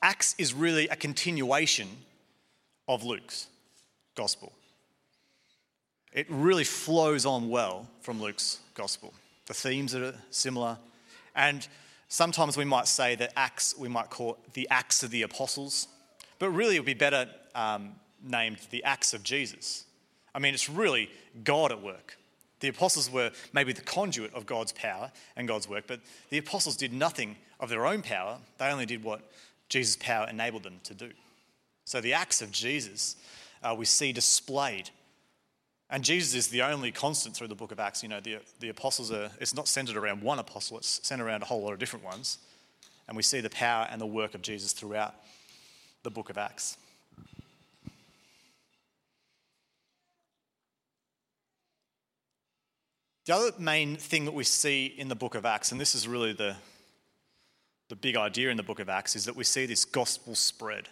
Acts 0.00 0.34
is 0.38 0.52
really 0.52 0.88
a 0.88 0.96
continuation 0.96 1.88
of 2.88 3.04
Luke's 3.04 3.46
gospel. 4.16 4.52
It 6.12 6.26
really 6.28 6.64
flows 6.64 7.24
on 7.24 7.48
well 7.48 7.86
from 8.00 8.20
Luke's 8.20 8.58
gospel. 8.74 9.14
The 9.46 9.54
themes 9.54 9.94
are 9.94 10.14
similar. 10.30 10.78
And 11.34 11.66
sometimes 12.08 12.56
we 12.56 12.64
might 12.64 12.88
say 12.88 13.14
that 13.16 13.32
Acts, 13.36 13.74
we 13.78 13.88
might 13.88 14.10
call 14.10 14.32
it 14.32 14.54
the 14.54 14.68
Acts 14.70 15.02
of 15.02 15.10
the 15.10 15.22
Apostles, 15.22 15.88
but 16.38 16.50
really 16.50 16.76
it 16.76 16.80
would 16.80 16.86
be 16.86 16.94
better 16.94 17.28
um, 17.54 17.92
named 18.22 18.58
the 18.70 18.82
Acts 18.84 19.14
of 19.14 19.22
Jesus. 19.22 19.84
I 20.34 20.38
mean, 20.38 20.54
it's 20.54 20.68
really 20.68 21.10
God 21.44 21.70
at 21.70 21.82
work. 21.82 22.18
The 22.62 22.68
apostles 22.68 23.10
were 23.10 23.32
maybe 23.52 23.72
the 23.72 23.82
conduit 23.82 24.32
of 24.34 24.46
God's 24.46 24.70
power 24.70 25.10
and 25.34 25.48
God's 25.48 25.68
work, 25.68 25.84
but 25.88 25.98
the 26.30 26.38
apostles 26.38 26.76
did 26.76 26.92
nothing 26.92 27.36
of 27.58 27.68
their 27.68 27.84
own 27.84 28.02
power. 28.02 28.38
They 28.58 28.70
only 28.70 28.86
did 28.86 29.02
what 29.02 29.20
Jesus' 29.68 29.96
power 29.96 30.28
enabled 30.28 30.62
them 30.62 30.78
to 30.84 30.94
do. 30.94 31.10
So 31.84 32.00
the 32.00 32.12
acts 32.12 32.40
of 32.40 32.52
Jesus 32.52 33.16
uh, 33.64 33.74
we 33.76 33.84
see 33.84 34.12
displayed. 34.12 34.90
And 35.90 36.04
Jesus 36.04 36.34
is 36.34 36.48
the 36.48 36.62
only 36.62 36.92
constant 36.92 37.34
through 37.34 37.48
the 37.48 37.56
book 37.56 37.72
of 37.72 37.80
Acts. 37.80 38.00
You 38.04 38.08
know, 38.08 38.20
the, 38.20 38.38
the 38.60 38.68
apostles 38.68 39.10
are, 39.10 39.32
it's 39.40 39.54
not 39.54 39.66
centered 39.66 39.96
around 39.96 40.22
one 40.22 40.38
apostle, 40.38 40.78
it's 40.78 41.00
centered 41.02 41.24
around 41.24 41.42
a 41.42 41.46
whole 41.46 41.62
lot 41.62 41.72
of 41.72 41.80
different 41.80 42.04
ones. 42.04 42.38
And 43.08 43.16
we 43.16 43.24
see 43.24 43.40
the 43.40 43.50
power 43.50 43.88
and 43.90 44.00
the 44.00 44.06
work 44.06 44.36
of 44.36 44.42
Jesus 44.42 44.72
throughout 44.72 45.16
the 46.04 46.10
book 46.10 46.30
of 46.30 46.38
Acts. 46.38 46.76
The 53.24 53.34
other 53.34 53.50
main 53.58 53.96
thing 53.96 54.24
that 54.24 54.34
we 54.34 54.44
see 54.44 54.86
in 54.86 55.08
the 55.08 55.14
book 55.14 55.34
of 55.34 55.46
Acts, 55.46 55.70
and 55.70 55.80
this 55.80 55.94
is 55.94 56.08
really 56.08 56.32
the, 56.32 56.56
the 57.88 57.94
big 57.94 58.16
idea 58.16 58.50
in 58.50 58.56
the 58.56 58.64
book 58.64 58.80
of 58.80 58.88
Acts 58.88 59.14
is 59.14 59.26
that 59.26 59.36
we 59.36 59.44
see 59.44 59.64
this 59.64 59.84
gospel 59.84 60.34
spread. 60.34 60.88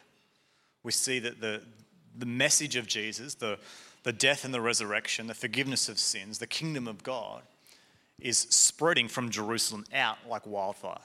We 0.85 0.93
see 0.93 1.19
that 1.19 1.41
the, 1.41 1.63
the 2.17 2.27
message 2.27 2.77
of 2.77 2.87
Jesus, 2.87 3.35
the, 3.35 3.59
the 4.05 4.13
death 4.13 4.45
and 4.45 4.55
the 4.55 4.61
resurrection, 4.61 5.27
the 5.27 5.35
forgiveness 5.35 5.89
of 5.89 5.99
sins, 5.99 6.39
the 6.39 6.47
kingdom 6.47 6.87
of 6.87 7.03
God, 7.03 7.43
is 8.21 8.39
spreading 8.39 9.09
from 9.09 9.31
Jerusalem 9.31 9.85
out 9.93 10.19
like 10.29 10.47
wildfire. 10.47 11.01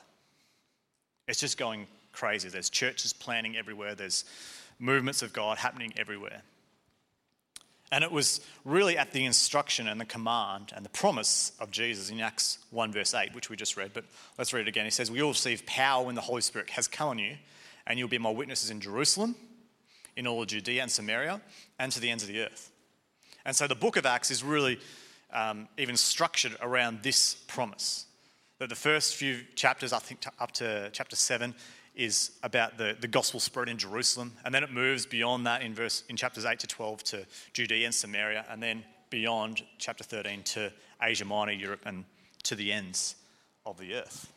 It's 1.27 1.39
just 1.39 1.57
going 1.57 1.87
crazy. 2.11 2.49
There's 2.49 2.69
churches 2.69 3.13
planting 3.13 3.57
everywhere, 3.57 3.95
there's 3.95 4.25
movements 4.77 5.21
of 5.23 5.33
God 5.33 5.57
happening 5.57 5.93
everywhere. 5.97 6.43
And 7.91 8.03
it 8.03 8.11
was 8.11 8.41
really 8.63 8.97
at 8.97 9.11
the 9.11 9.25
instruction 9.25 9.87
and 9.87 10.01
the 10.01 10.05
command 10.05 10.73
and 10.75 10.83
the 10.83 10.89
promise 10.89 11.51
of 11.59 11.71
Jesus 11.71 12.09
in 12.09 12.19
Acts 12.19 12.57
1, 12.71 12.91
verse 12.91 13.13
8, 13.13 13.35
which 13.35 13.49
we 13.49 13.55
just 13.55 13.77
read, 13.77 13.91
but 13.93 14.05
let's 14.37 14.53
read 14.53 14.61
it 14.61 14.67
again. 14.67 14.85
He 14.85 14.91
says, 14.91 15.11
We 15.11 15.21
all 15.21 15.29
receive 15.29 15.65
power 15.65 16.05
when 16.05 16.15
the 16.15 16.21
Holy 16.21 16.41
Spirit 16.41 16.71
has 16.71 16.87
come 16.87 17.09
on 17.09 17.19
you, 17.19 17.37
and 17.85 17.99
you'll 17.99 18.07
be 18.07 18.17
my 18.17 18.31
witnesses 18.31 18.71
in 18.71 18.81
Jerusalem, 18.81 19.35
in 20.15 20.25
all 20.25 20.41
of 20.41 20.47
Judea 20.47 20.81
and 20.81 20.91
Samaria, 20.91 21.41
and 21.77 21.91
to 21.91 21.99
the 21.99 22.09
ends 22.09 22.23
of 22.23 22.29
the 22.29 22.41
earth. 22.41 22.71
And 23.45 23.55
so 23.55 23.67
the 23.67 23.75
book 23.75 23.97
of 23.97 24.05
Acts 24.05 24.31
is 24.31 24.43
really 24.43 24.79
um, 25.31 25.67
even 25.77 25.95
structured 25.97 26.55
around 26.61 27.03
this 27.03 27.35
promise 27.47 28.05
That 28.59 28.69
the 28.69 28.75
first 28.75 29.15
few 29.15 29.41
chapters, 29.55 29.93
I 29.93 29.99
think 29.99 30.25
up 30.39 30.51
to 30.53 30.89
chapter 30.91 31.15
7, 31.15 31.53
is 31.95 32.31
about 32.43 32.77
the, 32.77 32.95
the 32.99 33.07
gospel 33.07 33.39
spread 33.39 33.69
in 33.69 33.77
Jerusalem. 33.77 34.33
And 34.43 34.53
then 34.53 34.63
it 34.63 34.71
moves 34.71 35.05
beyond 35.05 35.45
that 35.45 35.61
in, 35.61 35.73
verse, 35.73 36.03
in 36.09 36.17
chapters 36.17 36.45
8 36.45 36.59
to 36.59 36.67
12 36.67 37.03
to 37.05 37.25
Judea 37.53 37.85
and 37.85 37.95
Samaria. 37.95 38.45
And 38.49 38.61
then 38.61 38.83
beyond 39.09 39.63
chapter 39.77 40.03
13 40.03 40.43
to 40.43 40.71
Asia 41.01 41.25
Minor, 41.25 41.53
Europe, 41.53 41.81
and 41.85 42.05
to 42.43 42.55
the 42.55 42.71
ends 42.71 43.15
of 43.65 43.77
the 43.77 43.95
earth. 43.95 44.31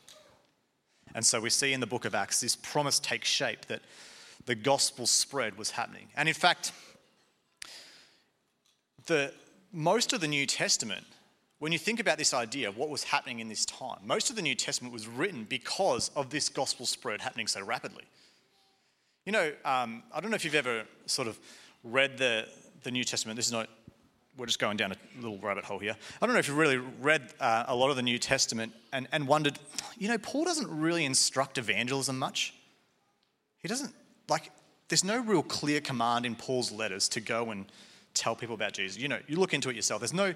And 1.14 1.24
so 1.24 1.40
we 1.40 1.50
see 1.50 1.72
in 1.72 1.80
the 1.80 1.86
book 1.86 2.04
of 2.04 2.14
Acts 2.14 2.40
this 2.40 2.56
promise 2.56 2.98
takes 3.00 3.28
shape 3.28 3.66
that 3.66 3.82
the 4.46 4.54
gospel 4.54 5.06
spread 5.06 5.58
was 5.58 5.70
happening. 5.70 6.08
And 6.16 6.28
in 6.28 6.34
fact, 6.34 6.72
the, 9.06 9.32
most 9.72 10.12
of 10.12 10.20
the 10.20 10.28
New 10.28 10.46
Testament, 10.46 11.04
when 11.58 11.72
you 11.72 11.78
think 11.78 11.98
about 11.98 12.18
this 12.18 12.32
idea 12.32 12.68
of 12.68 12.76
what 12.76 12.88
was 12.88 13.04
happening 13.04 13.40
in 13.40 13.48
this 13.48 13.64
time, 13.64 13.98
most 14.04 14.30
of 14.30 14.36
the 14.36 14.42
New 14.42 14.54
Testament 14.54 14.92
was 14.92 15.08
written 15.08 15.44
because 15.44 16.10
of 16.14 16.30
this 16.30 16.48
gospel 16.48 16.86
spread 16.86 17.20
happening 17.20 17.46
so 17.46 17.64
rapidly. 17.64 18.04
You 19.26 19.32
know, 19.32 19.52
um, 19.64 20.02
I 20.14 20.20
don't 20.20 20.30
know 20.30 20.36
if 20.36 20.44
you've 20.44 20.54
ever 20.54 20.84
sort 21.06 21.28
of 21.28 21.38
read 21.84 22.16
the, 22.16 22.46
the 22.82 22.90
New 22.90 23.04
Testament. 23.04 23.36
This 23.36 23.46
is 23.46 23.52
not, 23.52 23.68
we're 24.36 24.46
just 24.46 24.60
going 24.60 24.76
down 24.76 24.92
a 24.92 24.96
little 25.20 25.38
rabbit 25.38 25.64
hole 25.64 25.80
here. 25.80 25.96
I 26.22 26.26
don't 26.26 26.34
know 26.34 26.38
if 26.38 26.48
you've 26.48 26.56
really 26.56 26.76
read 26.76 27.34
uh, 27.40 27.64
a 27.66 27.74
lot 27.74 27.90
of 27.90 27.96
the 27.96 28.02
New 28.02 28.18
Testament 28.18 28.72
and, 28.92 29.08
and 29.10 29.26
wondered, 29.26 29.58
you 29.98 30.08
know, 30.08 30.18
Paul 30.18 30.44
doesn't 30.44 30.70
really 30.70 31.04
instruct 31.04 31.58
evangelism 31.58 32.18
much. 32.18 32.54
He 33.58 33.68
doesn't, 33.68 33.92
like, 34.28 34.52
there's 34.88 35.04
no 35.04 35.20
real 35.20 35.42
clear 35.42 35.80
command 35.80 36.24
in 36.24 36.36
Paul's 36.36 36.70
letters 36.70 37.08
to 37.10 37.20
go 37.20 37.50
and 37.50 37.66
tell 38.14 38.36
people 38.36 38.54
about 38.54 38.72
Jesus. 38.72 38.96
You 38.96 39.08
know, 39.08 39.18
you 39.26 39.36
look 39.36 39.52
into 39.52 39.68
it 39.70 39.76
yourself. 39.76 40.00
There's 40.00 40.14
no, 40.14 40.32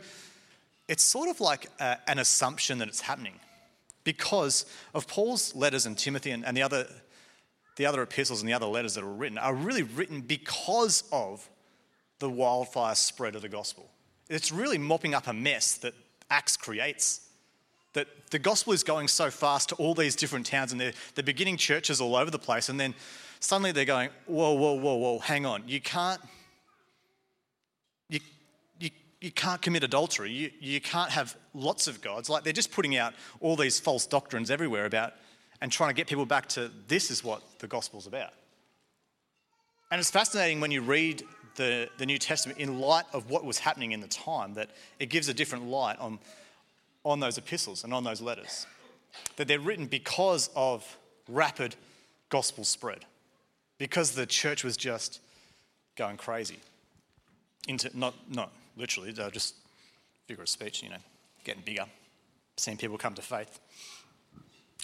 it's 0.88 1.02
sort 1.02 1.28
of 1.28 1.40
like 1.40 1.66
a, 1.80 1.98
an 2.06 2.18
assumption 2.18 2.78
that 2.78 2.88
it's 2.88 3.00
happening 3.00 3.38
because 4.04 4.66
of 4.94 5.06
Paul's 5.06 5.54
letters 5.54 5.86
and 5.86 5.96
Timothy 5.96 6.30
and, 6.30 6.44
and 6.44 6.56
the 6.56 6.62
other 6.62 6.86
the 7.76 7.86
other 7.86 8.02
epistles 8.02 8.42
and 8.42 8.48
the 8.48 8.52
other 8.52 8.66
letters 8.66 8.94
that 8.94 9.04
are 9.04 9.12
written 9.12 9.38
are 9.38 9.54
really 9.54 9.82
written 9.82 10.20
because 10.20 11.04
of 11.10 11.48
the 12.18 12.28
wildfire 12.28 12.94
spread 12.94 13.34
of 13.34 13.42
the 13.42 13.48
gospel. 13.48 13.90
It's 14.28 14.52
really 14.52 14.78
mopping 14.78 15.14
up 15.14 15.26
a 15.26 15.32
mess 15.32 15.76
that 15.78 15.94
Acts 16.30 16.56
creates. 16.56 17.28
That 17.94 18.08
the 18.30 18.38
gospel 18.38 18.72
is 18.72 18.82
going 18.82 19.08
so 19.08 19.30
fast 19.30 19.70
to 19.70 19.74
all 19.76 19.94
these 19.94 20.16
different 20.16 20.46
towns 20.46 20.72
and 20.72 20.80
they're, 20.80 20.92
they're 21.14 21.24
beginning 21.24 21.56
churches 21.56 22.00
all 22.00 22.16
over 22.16 22.30
the 22.30 22.38
place, 22.38 22.68
and 22.68 22.78
then 22.78 22.94
suddenly 23.40 23.72
they're 23.72 23.84
going, 23.84 24.10
Whoa, 24.26 24.52
whoa, 24.52 24.74
whoa, 24.74 24.94
whoa, 24.94 25.18
hang 25.18 25.44
on. 25.44 25.64
You 25.66 25.80
can't 25.80 26.20
you 29.22 29.30
can't 29.30 29.62
commit 29.62 29.84
adultery. 29.84 30.32
You, 30.32 30.50
you 30.60 30.80
can't 30.80 31.10
have 31.12 31.36
lots 31.54 31.86
of 31.86 32.02
gods. 32.02 32.28
Like 32.28 32.42
they're 32.42 32.52
just 32.52 32.72
putting 32.72 32.96
out 32.96 33.14
all 33.40 33.54
these 33.54 33.78
false 33.78 34.04
doctrines 34.04 34.50
everywhere 34.50 34.84
about 34.84 35.14
and 35.60 35.70
trying 35.70 35.90
to 35.90 35.94
get 35.94 36.08
people 36.08 36.26
back 36.26 36.48
to 36.50 36.72
this 36.88 37.08
is 37.08 37.22
what 37.22 37.40
the 37.60 37.68
gospel's 37.68 38.08
about. 38.08 38.32
And 39.92 40.00
it's 40.00 40.10
fascinating 40.10 40.60
when 40.60 40.72
you 40.72 40.82
read 40.82 41.22
the, 41.54 41.88
the 41.98 42.06
New 42.06 42.18
Testament 42.18 42.58
in 42.58 42.80
light 42.80 43.04
of 43.12 43.30
what 43.30 43.44
was 43.44 43.58
happening 43.58 43.92
in 43.92 44.00
the 44.00 44.08
time 44.08 44.54
that 44.54 44.70
it 44.98 45.06
gives 45.06 45.28
a 45.28 45.34
different 45.34 45.66
light 45.66 46.00
on, 46.00 46.18
on 47.04 47.20
those 47.20 47.38
epistles 47.38 47.84
and 47.84 47.94
on 47.94 48.02
those 48.02 48.20
letters. 48.20 48.66
That 49.36 49.46
they're 49.46 49.60
written 49.60 49.86
because 49.86 50.50
of 50.56 50.98
rapid 51.28 51.76
gospel 52.28 52.64
spread, 52.64 53.04
because 53.78 54.12
the 54.12 54.26
church 54.26 54.64
was 54.64 54.76
just 54.76 55.20
going 55.94 56.16
crazy. 56.16 56.58
Into, 57.68 57.96
not, 57.96 58.14
not 58.28 58.50
literally, 58.76 59.12
they're 59.12 59.30
just 59.30 59.54
figure 60.26 60.42
of 60.42 60.48
speech, 60.48 60.82
you 60.82 60.88
know, 60.88 60.96
getting 61.44 61.62
bigger, 61.62 61.84
seeing 62.56 62.76
people 62.76 62.98
come 62.98 63.14
to 63.14 63.22
faith. 63.22 63.58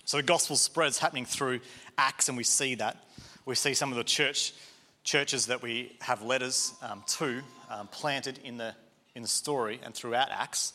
So 0.04 0.16
the 0.16 0.22
gospel 0.22 0.56
spreads 0.56 0.98
happening 0.98 1.26
through 1.26 1.60
Acts, 1.96 2.28
and 2.28 2.36
we 2.36 2.44
see 2.44 2.74
that. 2.76 2.96
We 3.44 3.54
see 3.54 3.74
some 3.74 3.90
of 3.90 3.96
the 3.96 4.04
church 4.04 4.54
churches 5.04 5.46
that 5.46 5.62
we 5.62 5.96
have 6.00 6.22
letters 6.22 6.74
um, 6.82 7.02
to 7.06 7.40
um, 7.70 7.88
planted 7.88 8.38
in 8.44 8.58
the 8.58 8.74
in 9.14 9.22
the 9.22 9.28
story 9.28 9.80
and 9.82 9.94
throughout 9.94 10.30
Acts. 10.30 10.74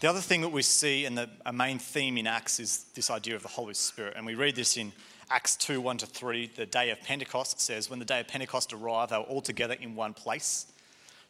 The 0.00 0.10
other 0.10 0.20
thing 0.20 0.40
that 0.40 0.48
we 0.48 0.62
see, 0.62 1.04
and 1.04 1.16
the, 1.16 1.30
a 1.44 1.52
main 1.52 1.78
theme 1.78 2.18
in 2.18 2.26
Acts, 2.26 2.58
is 2.58 2.86
this 2.94 3.08
idea 3.08 3.36
of 3.36 3.42
the 3.42 3.48
Holy 3.48 3.74
Spirit. 3.74 4.14
And 4.16 4.26
we 4.26 4.34
read 4.34 4.56
this 4.56 4.76
in 4.76 4.92
Acts 5.28 5.56
2 5.56 5.80
1 5.80 5.98
to 5.98 6.06
3, 6.06 6.52
the 6.54 6.66
day 6.66 6.90
of 6.90 7.00
Pentecost 7.00 7.60
says, 7.60 7.90
When 7.90 7.98
the 7.98 8.04
day 8.04 8.20
of 8.20 8.28
Pentecost 8.28 8.72
arrived, 8.72 9.10
they 9.10 9.18
were 9.18 9.24
all 9.24 9.40
together 9.40 9.76
in 9.80 9.96
one 9.96 10.14
place. 10.14 10.66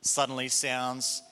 Suddenly, 0.03 0.49
sounds 0.49 1.23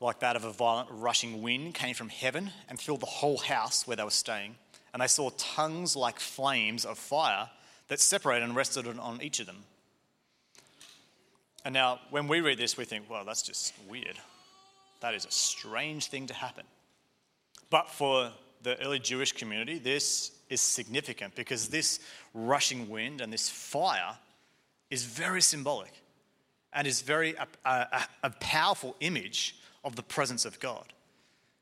like 0.00 0.20
that 0.20 0.36
of 0.36 0.44
a 0.44 0.52
violent 0.52 0.88
rushing 0.92 1.42
wind 1.42 1.74
came 1.74 1.94
from 1.94 2.08
heaven 2.08 2.50
and 2.68 2.78
filled 2.78 3.00
the 3.00 3.06
whole 3.06 3.38
house 3.38 3.86
where 3.86 3.96
they 3.96 4.04
were 4.04 4.10
staying. 4.10 4.54
And 4.92 5.02
they 5.02 5.06
saw 5.06 5.30
tongues 5.36 5.96
like 5.96 6.20
flames 6.20 6.84
of 6.84 6.98
fire 6.98 7.48
that 7.88 8.00
separated 8.00 8.44
and 8.44 8.54
rested 8.56 8.86
on 8.86 9.22
each 9.22 9.40
of 9.40 9.46
them. 9.46 9.64
And 11.64 11.74
now, 11.74 12.00
when 12.10 12.28
we 12.28 12.40
read 12.40 12.58
this, 12.58 12.76
we 12.76 12.84
think, 12.84 13.08
well, 13.08 13.24
that's 13.24 13.42
just 13.42 13.74
weird. 13.88 14.18
That 15.00 15.14
is 15.14 15.24
a 15.24 15.30
strange 15.30 16.06
thing 16.06 16.26
to 16.26 16.34
happen. 16.34 16.64
But 17.70 17.90
for 17.90 18.30
the 18.62 18.80
early 18.82 18.98
Jewish 18.98 19.32
community, 19.32 19.78
this 19.78 20.32
is 20.50 20.60
significant 20.60 21.34
because 21.34 21.68
this 21.68 22.00
rushing 22.34 22.90
wind 22.90 23.20
and 23.20 23.32
this 23.32 23.48
fire 23.48 24.18
is 24.90 25.04
very 25.04 25.40
symbolic 25.40 25.92
and 26.72 26.86
is 26.86 27.00
very 27.00 27.34
a, 27.34 27.46
a, 27.64 28.02
a 28.24 28.30
powerful 28.40 28.96
image 29.00 29.56
of 29.84 29.96
the 29.96 30.02
presence 30.02 30.44
of 30.44 30.60
God. 30.60 30.92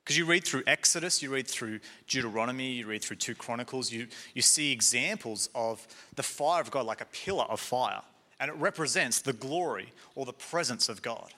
Because 0.03 0.17
you 0.17 0.25
read 0.25 0.45
through 0.45 0.63
Exodus, 0.67 1.23
you 1.23 1.31
read 1.31 1.47
through 1.47 1.81
Deuteronomy, 2.09 2.73
you 2.73 2.87
read 2.87 3.03
through 3.03 3.17
2 3.17 3.35
Chronicles, 3.35 3.93
you, 3.93 4.07
you 4.35 4.41
see 4.41 4.73
examples 4.73 5.51
of 5.55 5.87
the 6.17 6.23
fire 6.23 6.63
of 6.63 6.71
God 6.71 6.87
like 6.87 7.03
a 7.03 7.07
pillar 7.07 7.45
of 7.45 7.61
fire. 7.61 8.01
And 8.41 8.49
it 8.49 8.57
represents 8.57 9.21
the 9.21 9.35
glory 9.35 9.93
or 10.15 10.25
the 10.25 10.33
presence 10.33 10.89
of 10.89 11.03
God. 11.03 11.35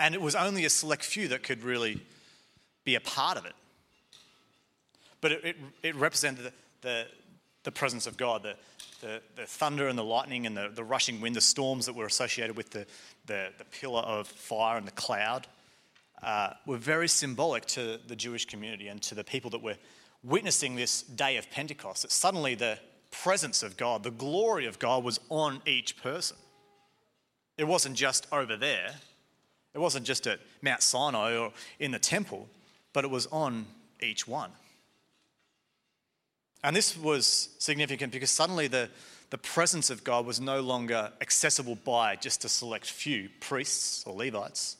And 0.00 0.14
it 0.14 0.20
was 0.20 0.34
only 0.34 0.64
a 0.64 0.70
select 0.70 1.04
few 1.04 1.28
that 1.28 1.44
could 1.44 1.62
really 1.62 2.00
be 2.84 2.96
a 2.96 3.00
part 3.00 3.38
of 3.38 3.46
it 3.46 3.54
but 5.26 5.32
it, 5.32 5.44
it, 5.44 5.56
it 5.82 5.96
represented 5.96 6.44
the, 6.44 6.52
the, 6.82 7.06
the, 7.64 7.72
presence 7.72 8.06
of 8.06 8.16
God, 8.16 8.44
the, 8.44 8.54
the, 9.00 9.20
the, 9.34 9.44
thunder 9.44 9.88
and 9.88 9.98
the 9.98 10.04
lightning 10.04 10.46
and 10.46 10.56
the, 10.56 10.70
the 10.72 10.84
rushing 10.84 11.20
wind, 11.20 11.34
the 11.34 11.40
storms 11.40 11.86
that 11.86 11.96
were 11.96 12.06
associated 12.06 12.56
with 12.56 12.70
the, 12.70 12.86
the, 13.26 13.48
the 13.58 13.64
pillar 13.64 14.02
of 14.02 14.28
fire 14.28 14.78
and 14.78 14.86
the 14.86 14.92
cloud. 14.92 15.48
Uh, 16.22 16.50
were 16.64 16.76
very 16.76 17.08
symbolic 17.08 17.66
to 17.66 17.98
the 18.06 18.14
Jewish 18.14 18.46
community 18.46 18.86
and 18.86 19.02
to 19.02 19.16
the 19.16 19.24
people 19.24 19.50
that 19.50 19.60
were 19.60 19.74
witnessing 20.22 20.76
this 20.76 21.02
day 21.02 21.38
of 21.38 21.50
Pentecost. 21.50 22.02
That 22.02 22.12
suddenly 22.12 22.54
the 22.54 22.78
presence 23.10 23.64
of 23.64 23.76
God, 23.76 24.04
the 24.04 24.12
glory 24.12 24.66
of 24.66 24.78
God 24.78 25.02
was 25.02 25.18
on 25.28 25.60
each 25.66 26.00
person. 26.00 26.36
It 27.58 27.64
wasn't 27.64 27.96
just 27.96 28.28
over 28.30 28.56
there, 28.56 28.94
it 29.74 29.80
wasn't 29.80 30.06
just 30.06 30.28
at 30.28 30.38
Mount 30.62 30.82
Sinai 30.82 31.36
or 31.36 31.52
in 31.80 31.90
the 31.90 31.98
temple, 31.98 32.48
but 32.92 33.02
it 33.02 33.10
was 33.10 33.26
on 33.32 33.66
each 34.00 34.28
one. 34.28 34.52
And 36.64 36.74
this 36.74 36.96
was 36.96 37.50
significant 37.58 38.12
because 38.12 38.30
suddenly 38.30 38.66
the, 38.66 38.88
the 39.30 39.38
presence 39.38 39.90
of 39.90 40.04
God 40.04 40.26
was 40.26 40.40
no 40.40 40.60
longer 40.60 41.12
accessible 41.20 41.76
by 41.76 42.16
just 42.16 42.44
a 42.44 42.48
select 42.48 42.90
few 42.90 43.28
priests 43.40 44.04
or 44.06 44.14
Levites, 44.14 44.76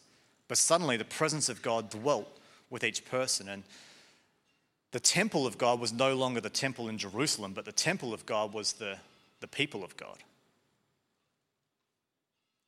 but 0.48 0.58
suddenly 0.58 0.96
the 0.96 1.04
presence 1.04 1.48
of 1.48 1.62
God 1.62 1.90
dwelt 1.90 2.28
with 2.70 2.84
each 2.84 3.04
person. 3.04 3.48
And 3.48 3.62
the 4.92 5.00
temple 5.00 5.46
of 5.46 5.58
God 5.58 5.80
was 5.80 5.92
no 5.92 6.14
longer 6.14 6.40
the 6.40 6.50
temple 6.50 6.88
in 6.88 6.98
Jerusalem, 6.98 7.52
but 7.52 7.64
the 7.64 7.72
temple 7.72 8.14
of 8.14 8.26
God 8.26 8.52
was 8.52 8.74
the, 8.74 8.96
the 9.40 9.48
people 9.48 9.84
of 9.84 9.96
God. 9.96 10.18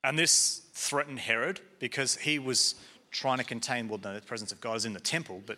And 0.03 0.17
this 0.17 0.61
threatened 0.73 1.19
Herod 1.19 1.59
because 1.79 2.15
he 2.17 2.39
was 2.39 2.75
trying 3.11 3.39
to 3.39 3.43
contain, 3.43 3.87
well, 3.87 3.99
no, 4.03 4.13
the 4.13 4.21
presence 4.21 4.51
of 4.51 4.61
God 4.61 4.77
is 4.77 4.85
in 4.85 4.93
the 4.93 4.99
temple, 4.99 5.41
but 5.45 5.57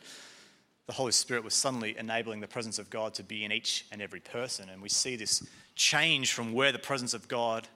the 0.88 0.94
Holy 0.94 1.12
Spirit 1.12 1.44
was 1.44 1.54
suddenly 1.54 1.98
enabling 1.98 2.42
the 2.42 2.48
presence 2.48 2.80
of 2.80 2.90
God 2.90 3.14
to 3.16 3.24
be 3.24 3.46
in 3.46 3.52
each 3.52 3.86
and 3.92 4.02
every 4.02 4.20
person. 4.20 4.70
And 4.70 4.82
we 4.82 4.90
see 4.90 5.16
this 5.16 5.44
change 5.76 6.34
from 6.34 6.54
where 6.54 6.72
the 6.72 6.80
presence 6.80 7.14
of 7.14 7.28
God 7.28 7.68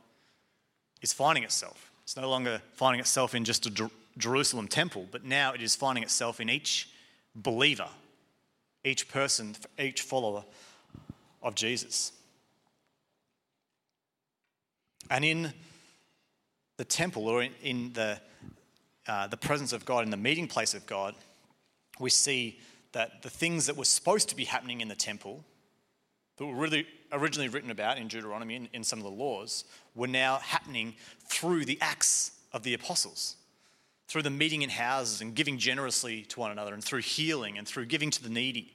is 1.01 1.13
finding 1.13 1.43
itself. 1.43 1.91
It's 2.03 2.17
no 2.17 2.29
longer 2.29 2.61
finding 2.73 2.99
itself 2.99 3.33
in 3.33 3.45
just 3.45 3.65
a 3.65 3.69
Jer- 3.69 3.91
Jerusalem 4.17 4.67
temple, 4.67 5.07
but 5.11 5.23
now 5.23 5.53
it 5.53 5.61
is 5.61 5.75
finding 5.75 6.03
itself 6.03 6.39
in 6.39 6.49
each 6.49 6.89
believer, 7.35 7.89
each 8.83 9.07
person, 9.09 9.55
each 9.79 10.01
follower 10.01 10.43
of 11.41 11.55
Jesus. 11.55 12.11
And 15.09 15.23
in 15.23 15.53
the 16.77 16.85
temple 16.85 17.27
or 17.27 17.43
in, 17.43 17.51
in 17.61 17.93
the, 17.93 18.19
uh, 19.07 19.27
the 19.27 19.37
presence 19.37 19.73
of 19.73 19.85
God, 19.85 20.03
in 20.03 20.09
the 20.09 20.17
meeting 20.17 20.47
place 20.47 20.73
of 20.73 20.85
God, 20.85 21.15
we 21.99 22.09
see 22.09 22.59
that 22.95 23.21
the 23.21 23.29
things 23.29 23.65
that 23.65 23.75
were 23.75 23.83
supposed 23.85 24.29
to 24.29 24.35
be 24.35 24.45
happening 24.45 24.79
in 24.79 24.87
the 24.87 24.95
temple, 24.95 25.43
that 26.37 26.45
were 26.45 26.55
really 26.55 26.87
originally 27.11 27.49
written 27.49 27.69
about 27.69 27.97
in 27.97 28.07
Deuteronomy 28.07 28.55
and 28.55 28.69
in 28.71 28.85
some 28.85 28.99
of 28.99 29.03
the 29.03 29.11
laws, 29.11 29.65
were 29.95 30.07
now 30.07 30.37
happening 30.37 30.95
through 31.27 31.65
the 31.65 31.77
acts 31.81 32.31
of 32.53 32.63
the 32.63 32.73
apostles. 32.73 33.35
through 34.07 34.21
the 34.21 34.29
meeting 34.29 34.61
in 34.61 34.69
houses 34.69 35.21
and 35.21 35.35
giving 35.35 35.57
generously 35.57 36.21
to 36.23 36.39
one 36.39 36.51
another, 36.51 36.73
and 36.73 36.83
through 36.83 37.01
healing 37.01 37.57
and 37.57 37.67
through 37.67 37.85
giving 37.85 38.11
to 38.11 38.23
the 38.23 38.29
needy. 38.29 38.71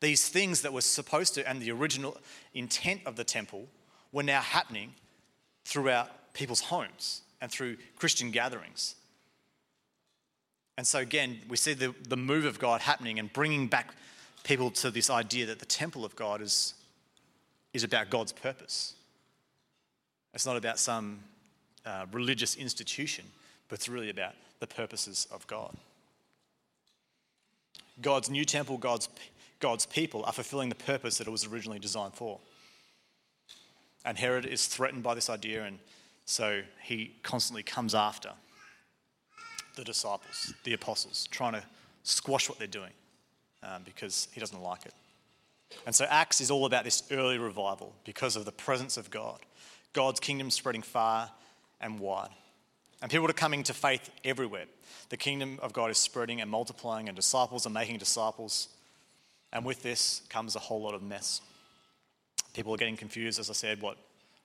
These 0.00 0.28
things 0.28 0.62
that 0.62 0.72
were 0.72 0.82
supposed 0.82 1.34
to, 1.34 1.48
and 1.48 1.60
the 1.60 1.72
original 1.72 2.16
intent 2.54 3.00
of 3.06 3.16
the 3.16 3.24
temple, 3.24 3.66
were 4.12 4.22
now 4.22 4.40
happening 4.40 4.94
throughout 5.64 6.32
people's 6.34 6.60
homes 6.60 7.22
and 7.40 7.50
through 7.50 7.76
Christian 7.96 8.30
gatherings. 8.30 8.94
And 10.78 10.86
so, 10.86 11.00
again, 11.00 11.40
we 11.48 11.56
see 11.56 11.74
the, 11.74 11.92
the 12.08 12.16
move 12.16 12.44
of 12.44 12.60
God 12.60 12.80
happening 12.80 13.18
and 13.18 13.32
bringing 13.32 13.66
back 13.66 13.96
people 14.44 14.70
to 14.70 14.92
this 14.92 15.10
idea 15.10 15.44
that 15.46 15.58
the 15.58 15.66
temple 15.66 16.04
of 16.04 16.14
God 16.14 16.40
is, 16.40 16.74
is 17.74 17.82
about 17.82 18.10
God's 18.10 18.30
purpose. 18.30 18.94
It's 20.32 20.46
not 20.46 20.56
about 20.56 20.78
some 20.78 21.18
uh, 21.84 22.06
religious 22.12 22.54
institution, 22.54 23.24
but 23.68 23.80
it's 23.80 23.88
really 23.88 24.08
about 24.08 24.34
the 24.60 24.68
purposes 24.68 25.26
of 25.32 25.44
God. 25.48 25.76
God's 28.00 28.30
new 28.30 28.44
temple, 28.44 28.78
God's, 28.78 29.08
God's 29.58 29.84
people 29.84 30.24
are 30.26 30.32
fulfilling 30.32 30.68
the 30.68 30.76
purpose 30.76 31.18
that 31.18 31.26
it 31.26 31.30
was 31.30 31.44
originally 31.44 31.80
designed 31.80 32.14
for. 32.14 32.38
And 34.04 34.16
Herod 34.16 34.46
is 34.46 34.68
threatened 34.68 35.02
by 35.02 35.16
this 35.16 35.28
idea, 35.28 35.64
and 35.64 35.80
so 36.24 36.62
he 36.84 37.16
constantly 37.24 37.64
comes 37.64 37.96
after 37.96 38.30
the 39.78 39.84
disciples, 39.84 40.52
the 40.64 40.74
apostles, 40.74 41.28
trying 41.30 41.54
to 41.54 41.62
squash 42.02 42.48
what 42.48 42.58
they're 42.58 42.66
doing 42.66 42.92
um, 43.62 43.82
because 43.84 44.28
he 44.32 44.40
doesn't 44.40 44.60
like 44.60 44.84
it. 44.84 44.94
And 45.86 45.94
so 45.94 46.06
Acts 46.08 46.40
is 46.40 46.50
all 46.50 46.66
about 46.66 46.84
this 46.84 47.02
early 47.10 47.38
revival 47.38 47.94
because 48.04 48.36
of 48.36 48.44
the 48.44 48.52
presence 48.52 48.96
of 48.96 49.10
God, 49.10 49.40
God's 49.92 50.20
kingdom 50.20 50.50
spreading 50.50 50.82
far 50.82 51.30
and 51.80 51.98
wide. 52.00 52.30
And 53.00 53.10
people 53.10 53.28
are 53.28 53.34
coming 53.34 53.62
to 53.64 53.74
faith 53.74 54.10
everywhere. 54.24 54.64
The 55.10 55.16
kingdom 55.16 55.58
of 55.62 55.72
God 55.72 55.90
is 55.90 55.98
spreading 55.98 56.40
and 56.40 56.50
multiplying, 56.50 57.08
and 57.08 57.14
disciples 57.14 57.66
are 57.66 57.70
making 57.70 57.98
disciples. 57.98 58.68
And 59.52 59.64
with 59.64 59.82
this 59.82 60.22
comes 60.28 60.56
a 60.56 60.58
whole 60.58 60.82
lot 60.82 60.94
of 60.94 61.02
mess. 61.02 61.40
People 62.54 62.74
are 62.74 62.76
getting 62.76 62.96
confused, 62.96 63.38
as 63.38 63.50
I 63.50 63.52
said, 63.52 63.80
what 63.80 63.96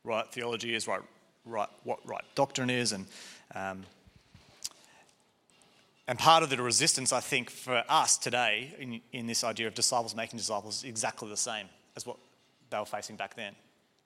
right 0.04 0.32
theology 0.32 0.76
is, 0.76 0.88
right, 0.88 1.02
right, 1.46 1.70
what 1.84 2.00
right 2.06 2.24
doctrine 2.36 2.70
is, 2.70 2.92
and 2.92 3.08
um, 3.56 3.84
and 6.08 6.20
part 6.20 6.44
of 6.44 6.50
the 6.50 6.62
resistance, 6.62 7.14
I 7.14 7.22
think, 7.22 7.50
for 7.50 7.84
us 7.88 8.18
today 8.18 8.76
in, 8.78 9.02
in 9.12 9.28
this 9.28 9.44
idea 9.44 9.68
of 9.68 9.74
disciples 9.74 10.16
making 10.16 10.38
disciples 10.38 10.80
is 10.80 10.90
exactly 10.90 11.30
the 11.30 11.38
same 11.38 11.68
as 11.96 12.06
what 12.06 12.18
they 12.70 12.78
were 12.78 12.86
facing 12.86 13.16
back 13.16 13.36
then. 13.36 13.56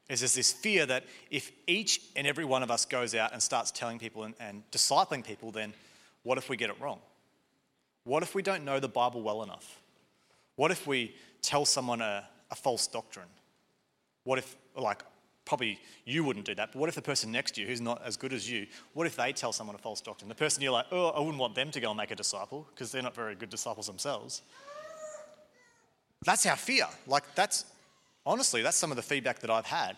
Is 0.10 0.22
there's 0.22 0.36
this 0.36 0.54
fear 0.54 0.86
that 0.86 1.04
if 1.32 1.52
each 1.66 2.02
and 2.16 2.28
every 2.28 2.46
one 2.46 2.64
of 2.64 2.72
us 2.72 2.86
goes 2.86 3.14
out 3.16 3.34
and 3.34 3.42
starts 3.42 3.72
telling 3.72 4.00
people 4.00 4.24
and, 4.24 4.36
and 4.40 4.64
discipling 4.72 5.26
people, 5.26 5.52
then 5.52 5.74
what 6.24 6.38
if 6.38 6.50
we 6.50 6.56
get 6.56 6.70
it 6.70 6.80
wrong? 6.80 7.00
What 8.04 8.24
if 8.24 8.36
we 8.36 8.42
don't 8.42 8.64
know 8.64 8.80
the 8.80 8.88
Bible 8.88 9.22
well 9.22 9.44
enough? 9.44 9.82
What 10.56 10.72
if 10.72 10.88
we 10.88 11.14
tell 11.42 11.66
someone 11.66 12.02
a, 12.02 12.24
a 12.52 12.56
false 12.56 12.88
doctrine? 12.88 13.28
What 14.24 14.40
if, 14.40 14.56
like, 14.76 15.04
probably 15.48 15.80
you 16.06 16.24
wouldn't 16.24 16.46
do 16.46 16.54
that, 16.56 16.74
but 16.74 16.80
what 16.80 16.90
if 16.90 16.96
the 16.96 17.02
person 17.02 17.32
next 17.32 17.56
to 17.56 17.62
you 17.62 17.68
who's 17.68 17.82
not 17.82 18.02
as 18.06 18.18
good 18.18 18.34
as 18.34 18.50
you, 18.50 18.68
what 18.94 19.08
if 19.08 19.16
they 19.16 19.32
tell 19.32 19.54
someone 19.54 19.76
a 19.76 19.80
false 19.80 20.02
doctrine? 20.02 20.30
The 20.30 20.36
person 20.36 20.62
you're 20.62 20.72
like, 20.72 20.88
oh, 20.92 21.10
I 21.10 21.20
wouldn't 21.20 21.38
want 21.38 21.56
them 21.56 21.72
to 21.72 21.80
go 21.80 21.90
and 21.90 21.98
make 21.98 22.12
a 22.12 22.16
disciple 22.16 22.68
because 22.74 22.92
they're 22.92 23.02
not 23.02 23.16
very 23.16 23.34
good 23.36 23.50
disciples 23.50 23.88
themselves. 23.88 24.42
That's 26.26 26.46
our 26.46 26.56
fear. 26.56 26.86
Like, 27.08 27.34
that's 27.36 27.66
honestly, 28.26 28.62
that's 28.62 28.78
some 28.78 28.92
of 28.92 28.98
the 28.98 29.04
feedback 29.04 29.40
that 29.40 29.50
I've 29.50 29.66
had 29.66 29.98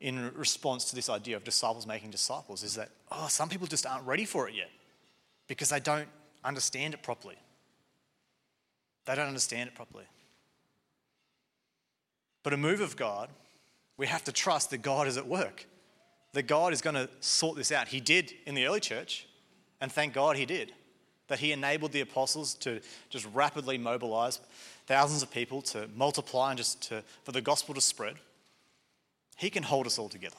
in 0.00 0.32
response 0.34 0.84
to 0.86 0.94
this 0.94 1.08
idea 1.08 1.36
of 1.36 1.44
disciples 1.44 1.86
making 1.86 2.10
disciples 2.10 2.62
is 2.62 2.74
that, 2.76 2.90
oh, 3.10 3.26
some 3.28 3.48
people 3.48 3.66
just 3.66 3.84
aren't 3.84 4.06
ready 4.06 4.24
for 4.24 4.48
it 4.48 4.54
yet 4.54 4.70
because 5.48 5.68
they 5.68 5.80
don't 5.80 6.08
understand 6.44 6.94
it 6.94 7.02
properly. 7.02 7.36
They 9.06 9.14
don't 9.14 9.26
understand 9.26 9.68
it 9.68 9.74
properly. 9.74 10.04
But 12.42 12.52
a 12.52 12.56
move 12.56 12.80
of 12.80 12.96
God 12.96 13.28
we 13.98 14.06
have 14.06 14.24
to 14.24 14.32
trust 14.32 14.70
that 14.70 14.78
God 14.78 15.06
is 15.08 15.18
at 15.18 15.26
work, 15.26 15.66
that 16.32 16.44
God 16.44 16.72
is 16.72 16.80
going 16.80 16.94
to 16.94 17.10
sort 17.20 17.56
this 17.56 17.72
out. 17.72 17.88
He 17.88 18.00
did 18.00 18.32
in 18.46 18.54
the 18.54 18.66
early 18.66 18.80
church, 18.80 19.26
and 19.80 19.92
thank 19.92 20.14
God 20.14 20.36
he 20.36 20.46
did. 20.46 20.72
That 21.26 21.40
he 21.40 21.52
enabled 21.52 21.92
the 21.92 22.00
apostles 22.00 22.54
to 22.54 22.80
just 23.10 23.26
rapidly 23.34 23.76
mobilize 23.76 24.40
thousands 24.86 25.22
of 25.22 25.30
people 25.30 25.60
to 25.60 25.86
multiply 25.94 26.50
and 26.50 26.56
just 26.56 26.80
to, 26.88 27.02
for 27.24 27.32
the 27.32 27.42
gospel 27.42 27.74
to 27.74 27.82
spread. 27.82 28.14
He 29.36 29.50
can 29.50 29.62
hold 29.62 29.86
us 29.86 29.98
all 29.98 30.08
together. 30.08 30.38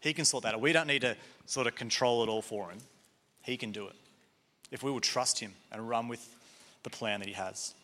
He 0.00 0.14
can 0.14 0.24
sort 0.24 0.44
that 0.44 0.54
out. 0.54 0.60
We 0.60 0.72
don't 0.72 0.86
need 0.86 1.02
to 1.02 1.16
sort 1.44 1.66
of 1.66 1.74
control 1.74 2.22
it 2.22 2.28
all 2.28 2.40
for 2.40 2.70
him. 2.70 2.78
He 3.42 3.58
can 3.58 3.72
do 3.72 3.86
it. 3.88 3.96
If 4.70 4.82
we 4.82 4.90
will 4.90 5.00
trust 5.00 5.38
him 5.40 5.52
and 5.70 5.86
run 5.88 6.08
with 6.08 6.26
the 6.82 6.90
plan 6.90 7.20
that 7.20 7.28
he 7.28 7.34
has. 7.34 7.74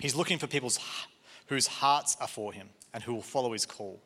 He's 0.00 0.14
looking 0.14 0.38
for 0.38 0.46
people 0.46 0.72
whose 1.46 1.66
hearts 1.66 2.16
are 2.20 2.28
for 2.28 2.52
him 2.52 2.68
and 2.96 3.04
who 3.04 3.12
will 3.12 3.20
follow 3.20 3.52
his 3.52 3.66
call, 3.66 4.00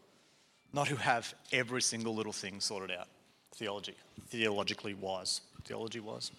not 0.72 0.88
who 0.88 0.96
have 0.96 1.33
every 1.53 1.81
single 1.81 2.12
little 2.12 2.33
thing 2.33 2.59
sorted 2.59 2.90
out. 2.90 3.07
Theology, 3.55 3.94
theologically 4.31 4.94
wise, 4.94 5.42
theology 5.64 6.00
wise, 6.00 6.33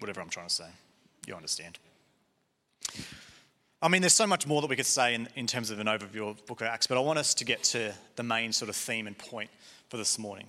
whatever 0.00 0.20
I'm 0.20 0.28
trying 0.28 0.48
to 0.48 0.54
say. 0.54 0.66
You 1.24 1.36
understand. 1.36 1.78
I 3.80 3.86
mean, 3.86 4.02
there's 4.02 4.12
so 4.12 4.26
much 4.26 4.44
more 4.44 4.60
that 4.60 4.70
we 4.70 4.74
could 4.74 4.86
say 4.86 5.14
in, 5.14 5.28
in 5.36 5.46
terms 5.46 5.70
of 5.70 5.78
an 5.78 5.86
overview 5.86 6.28
of 6.30 6.44
Book 6.46 6.62
of 6.62 6.66
Acts, 6.66 6.88
but 6.88 6.98
I 6.98 7.00
want 7.00 7.20
us 7.20 7.32
to 7.34 7.44
get 7.44 7.62
to 7.64 7.94
the 8.16 8.24
main 8.24 8.52
sort 8.52 8.68
of 8.68 8.74
theme 8.74 9.06
and 9.06 9.16
point 9.16 9.50
for 9.88 9.98
this 9.98 10.18
morning. 10.18 10.48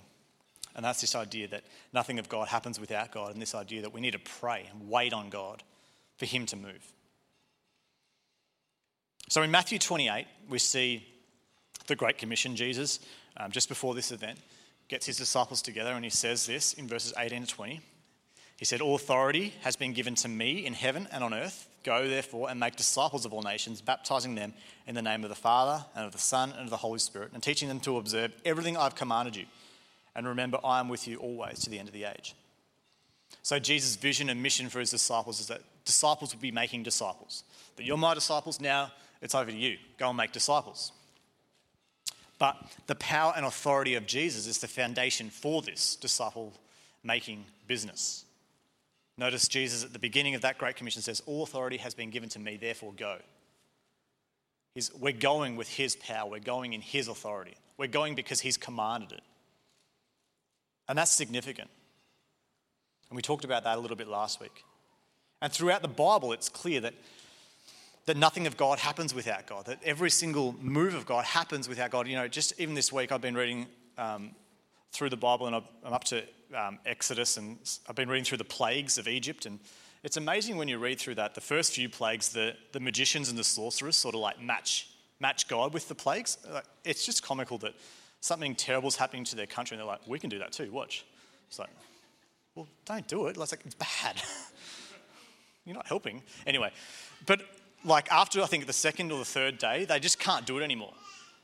And 0.74 0.84
that's 0.84 1.00
this 1.00 1.14
idea 1.14 1.46
that 1.46 1.62
nothing 1.92 2.18
of 2.18 2.28
God 2.28 2.48
happens 2.48 2.80
without 2.80 3.12
God, 3.12 3.34
and 3.34 3.40
this 3.40 3.54
idea 3.54 3.82
that 3.82 3.94
we 3.94 4.00
need 4.00 4.14
to 4.14 4.18
pray 4.18 4.68
and 4.68 4.90
wait 4.90 5.12
on 5.12 5.30
God 5.30 5.62
for 6.16 6.26
Him 6.26 6.44
to 6.46 6.56
move. 6.56 6.92
So 9.28 9.42
in 9.42 9.50
Matthew 9.50 9.78
28, 9.78 10.26
we 10.48 10.58
see 10.58 11.06
the 11.86 11.96
Great 11.96 12.18
Commission, 12.18 12.56
Jesus, 12.56 13.00
um, 13.36 13.50
just 13.50 13.68
before 13.68 13.94
this 13.94 14.12
event, 14.12 14.38
gets 14.88 15.06
his 15.06 15.16
disciples 15.16 15.62
together 15.62 15.92
and 15.92 16.04
he 16.04 16.10
says 16.10 16.46
this 16.46 16.74
in 16.74 16.86
verses 16.86 17.14
18 17.16 17.44
to 17.44 17.48
20. 17.48 17.80
He 18.56 18.64
said, 18.64 18.80
All 18.80 18.94
authority 18.94 19.54
has 19.62 19.76
been 19.76 19.92
given 19.92 20.14
to 20.16 20.28
me 20.28 20.64
in 20.64 20.74
heaven 20.74 21.08
and 21.10 21.24
on 21.24 21.34
earth. 21.34 21.68
Go 21.82 22.08
therefore 22.08 22.48
and 22.48 22.58
make 22.60 22.76
disciples 22.76 23.26
of 23.26 23.32
all 23.32 23.42
nations, 23.42 23.80
baptizing 23.80 24.34
them 24.34 24.54
in 24.86 24.94
the 24.94 25.02
name 25.02 25.22
of 25.22 25.28
the 25.28 25.34
Father 25.34 25.84
and 25.94 26.06
of 26.06 26.12
the 26.12 26.18
Son 26.18 26.52
and 26.52 26.62
of 26.62 26.70
the 26.70 26.76
Holy 26.76 26.98
Spirit, 26.98 27.32
and 27.34 27.42
teaching 27.42 27.68
them 27.68 27.80
to 27.80 27.98
observe 27.98 28.32
everything 28.44 28.76
I've 28.76 28.94
commanded 28.94 29.36
you. 29.36 29.46
And 30.14 30.26
remember, 30.26 30.58
I 30.64 30.80
am 30.80 30.88
with 30.88 31.08
you 31.08 31.18
always 31.18 31.58
to 31.60 31.70
the 31.70 31.78
end 31.78 31.88
of 31.88 31.94
the 31.94 32.04
age. 32.04 32.34
So, 33.42 33.58
Jesus' 33.58 33.96
vision 33.96 34.30
and 34.30 34.42
mission 34.42 34.68
for 34.68 34.80
his 34.80 34.90
disciples 34.90 35.40
is 35.40 35.48
that 35.48 35.60
disciples 35.84 36.32
will 36.32 36.40
be 36.40 36.52
making 36.52 36.84
disciples. 36.84 37.42
That 37.76 37.84
you're 37.84 37.98
my 37.98 38.14
disciples 38.14 38.60
now, 38.60 38.92
it's 39.24 39.34
over 39.34 39.50
to 39.50 39.56
you. 39.56 39.78
Go 39.98 40.08
and 40.08 40.16
make 40.18 40.32
disciples. 40.32 40.92
But 42.38 42.56
the 42.86 42.94
power 42.94 43.32
and 43.34 43.46
authority 43.46 43.94
of 43.94 44.06
Jesus 44.06 44.46
is 44.46 44.58
the 44.58 44.68
foundation 44.68 45.30
for 45.30 45.62
this 45.62 45.96
disciple 45.96 46.52
making 47.02 47.46
business. 47.66 48.26
Notice 49.16 49.48
Jesus 49.48 49.82
at 49.82 49.94
the 49.94 49.98
beginning 49.98 50.34
of 50.34 50.42
that 50.42 50.58
Great 50.58 50.76
Commission 50.76 51.00
says, 51.00 51.22
All 51.24 51.42
authority 51.42 51.78
has 51.78 51.94
been 51.94 52.10
given 52.10 52.28
to 52.30 52.38
me, 52.38 52.58
therefore 52.58 52.92
go. 52.94 53.16
He's, 54.74 54.92
we're 54.94 55.12
going 55.12 55.56
with 55.56 55.68
His 55.68 55.96
power, 55.96 56.28
we're 56.28 56.40
going 56.40 56.74
in 56.74 56.82
His 56.82 57.08
authority. 57.08 57.54
We're 57.78 57.88
going 57.88 58.14
because 58.14 58.40
He's 58.40 58.58
commanded 58.58 59.12
it. 59.12 59.22
And 60.86 60.98
that's 60.98 61.12
significant. 61.12 61.70
And 63.08 63.16
we 63.16 63.22
talked 63.22 63.44
about 63.44 63.64
that 63.64 63.78
a 63.78 63.80
little 63.80 63.96
bit 63.96 64.08
last 64.08 64.38
week. 64.38 64.64
And 65.40 65.50
throughout 65.50 65.80
the 65.80 65.88
Bible, 65.88 66.32
it's 66.32 66.50
clear 66.50 66.80
that 66.80 66.94
that 68.06 68.16
nothing 68.16 68.46
of 68.46 68.56
God 68.56 68.78
happens 68.78 69.14
without 69.14 69.46
God, 69.46 69.66
that 69.66 69.80
every 69.84 70.10
single 70.10 70.54
move 70.60 70.94
of 70.94 71.06
God 71.06 71.24
happens 71.24 71.68
without 71.68 71.90
God. 71.90 72.06
You 72.06 72.16
know, 72.16 72.28
just 72.28 72.58
even 72.60 72.74
this 72.74 72.92
week, 72.92 73.12
I've 73.12 73.20
been 73.20 73.34
reading 73.34 73.66
um, 73.96 74.32
through 74.92 75.10
the 75.10 75.16
Bible 75.16 75.46
and 75.46 75.56
I'm 75.56 75.92
up 75.92 76.04
to 76.04 76.22
um, 76.54 76.78
Exodus 76.84 77.36
and 77.36 77.58
I've 77.88 77.96
been 77.96 78.08
reading 78.08 78.24
through 78.24 78.38
the 78.38 78.44
plagues 78.44 78.98
of 78.98 79.08
Egypt. 79.08 79.46
And 79.46 79.58
it's 80.02 80.18
amazing 80.18 80.56
when 80.56 80.68
you 80.68 80.78
read 80.78 80.98
through 80.98 81.14
that, 81.16 81.34
the 81.34 81.40
first 81.40 81.74
few 81.74 81.88
plagues, 81.88 82.28
the, 82.28 82.54
the 82.72 82.80
magicians 82.80 83.30
and 83.30 83.38
the 83.38 83.44
sorcerers 83.44 83.96
sort 83.96 84.14
of 84.14 84.20
like 84.20 84.40
match, 84.40 84.90
match 85.18 85.48
God 85.48 85.72
with 85.72 85.88
the 85.88 85.94
plagues. 85.94 86.36
It's 86.84 87.06
just 87.06 87.22
comical 87.22 87.56
that 87.58 87.74
something 88.20 88.54
terrible 88.54 88.88
is 88.88 88.96
happening 88.96 89.24
to 89.24 89.36
their 89.36 89.46
country 89.46 89.76
and 89.76 89.80
they're 89.80 89.86
like, 89.86 90.06
we 90.06 90.18
can 90.18 90.28
do 90.28 90.38
that 90.40 90.52
too, 90.52 90.70
watch. 90.70 91.06
It's 91.48 91.58
like, 91.58 91.70
well, 92.54 92.68
don't 92.84 93.08
do 93.08 93.26
it. 93.26 93.36
It's 93.36 93.52
like, 93.52 93.62
it's 93.64 93.74
bad. 93.74 94.22
You're 95.64 95.74
not 95.74 95.86
helping. 95.86 96.22
Anyway, 96.46 96.70
but 97.26 97.40
like 97.84 98.10
after 98.10 98.42
I 98.42 98.46
think 98.46 98.66
the 98.66 98.72
second 98.72 99.12
or 99.12 99.18
the 99.18 99.24
third 99.24 99.58
day, 99.58 99.84
they 99.84 100.00
just 100.00 100.18
can't 100.18 100.46
do 100.46 100.58
it 100.58 100.62
anymore. 100.62 100.92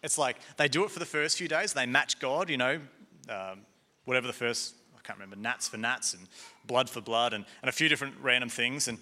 It's 0.03 0.19
like 0.19 0.37
they 0.57 0.69
do 0.69 0.85
it 0.85 0.91
for 0.91 0.99
the 0.99 1.07
first 1.07 1.37
few 1.37 1.49
days, 1.49 1.73
they 1.73 1.87
match 1.87 2.19
God, 2.19 2.49
you 2.49 2.57
know, 2.57 2.81
um, 3.29 3.61
whatever 4.05 4.27
the 4.27 4.33
first, 4.33 4.75
I 4.97 5.01
can't 5.03 5.19
remember, 5.19 5.37
gnats 5.37 5.69
for 5.69 5.77
gnats 5.77 6.15
and 6.15 6.27
blood 6.67 6.89
for 6.89 7.01
blood 7.01 7.33
and, 7.33 7.45
and 7.63 7.69
a 7.69 7.73
few 7.73 7.89
different 7.89 8.15
random 8.23 8.49
things. 8.49 8.89
And, 8.89 8.99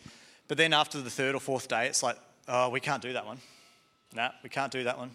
but 0.48 0.56
then 0.56 0.72
after 0.72 1.00
the 1.00 1.10
third 1.10 1.34
or 1.34 1.40
fourth 1.40 1.68
day, 1.68 1.86
it's 1.86 2.02
like, 2.02 2.16
oh, 2.48 2.68
we 2.70 2.80
can't 2.80 3.02
do 3.02 3.12
that 3.12 3.26
one. 3.26 3.38
Nah, 4.14 4.30
we 4.42 4.48
can't 4.48 4.72
do 4.72 4.84
that 4.84 4.98
one. 4.98 5.10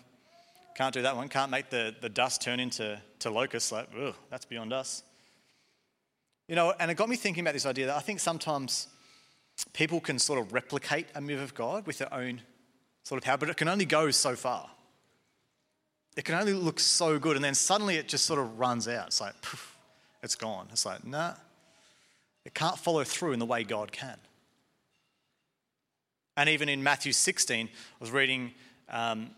Can't 0.76 0.94
do 0.94 1.02
that 1.02 1.16
one. 1.16 1.28
Can't 1.28 1.52
make 1.52 1.70
the, 1.70 1.94
the 2.02 2.10
dust 2.10 2.42
turn 2.42 2.60
into 2.60 3.00
to 3.20 3.30
locusts. 3.30 3.72
Like, 3.72 3.90
ugh, 4.00 4.16
that's 4.30 4.46
beyond 4.46 4.74
us. 4.74 5.04
You 6.48 6.56
know, 6.56 6.74
and 6.80 6.90
it 6.92 6.96
got 6.96 7.10
me 7.10 7.16
thinking 7.16 7.42
about 7.42 7.54
this 7.54 7.66
idea 7.66 7.88
that 7.88 7.96
I 7.96 8.02
think 8.02 8.20
sometimes 8.20 8.88
people 9.74 10.00
can 10.00 10.20
sort 10.20 10.40
of 10.40 10.54
replicate 10.54 11.08
a 11.16 11.22
move 11.22 11.42
of 11.42 11.54
God 11.54 11.88
with 11.88 11.98
their 11.98 12.14
own 12.14 12.42
sort 13.04 13.18
of 13.18 13.26
power, 13.26 13.38
but 13.38 13.50
it 13.50 13.58
can 13.58 13.68
only 13.68 13.86
go 13.86 14.12
so 14.12 14.36
far. 14.36 14.70
It 16.16 16.26
can 16.26 16.36
only 16.36 16.54
look 16.54 16.80
so 16.80 17.18
good, 17.18 17.36
and 17.36 17.44
then 17.44 17.56
suddenly 17.56 17.96
it 17.96 18.08
just 18.08 18.26
sort 18.26 18.40
of 18.40 18.60
runs 18.60 18.88
out. 18.88 19.08
It's 19.08 19.22
like, 19.22 19.42
poof, 19.42 19.76
it's 20.22 20.36
gone. 20.36 20.68
It's 20.72 20.86
like, 20.86 21.06
nah, 21.06 21.34
it 22.46 22.54
can't 22.54 22.78
follow 22.78 23.04
through 23.04 23.34
in 23.34 23.40
the 23.40 23.46
way 23.46 23.64
God 23.64 23.92
can. 23.92 24.18
And 26.36 26.50
even 26.50 26.70
in 26.70 26.84
Matthew 26.84 27.12
16, 27.12 27.68
I 27.68 27.70
was 28.00 28.12
reading, 28.12 28.54
um, 28.90 29.32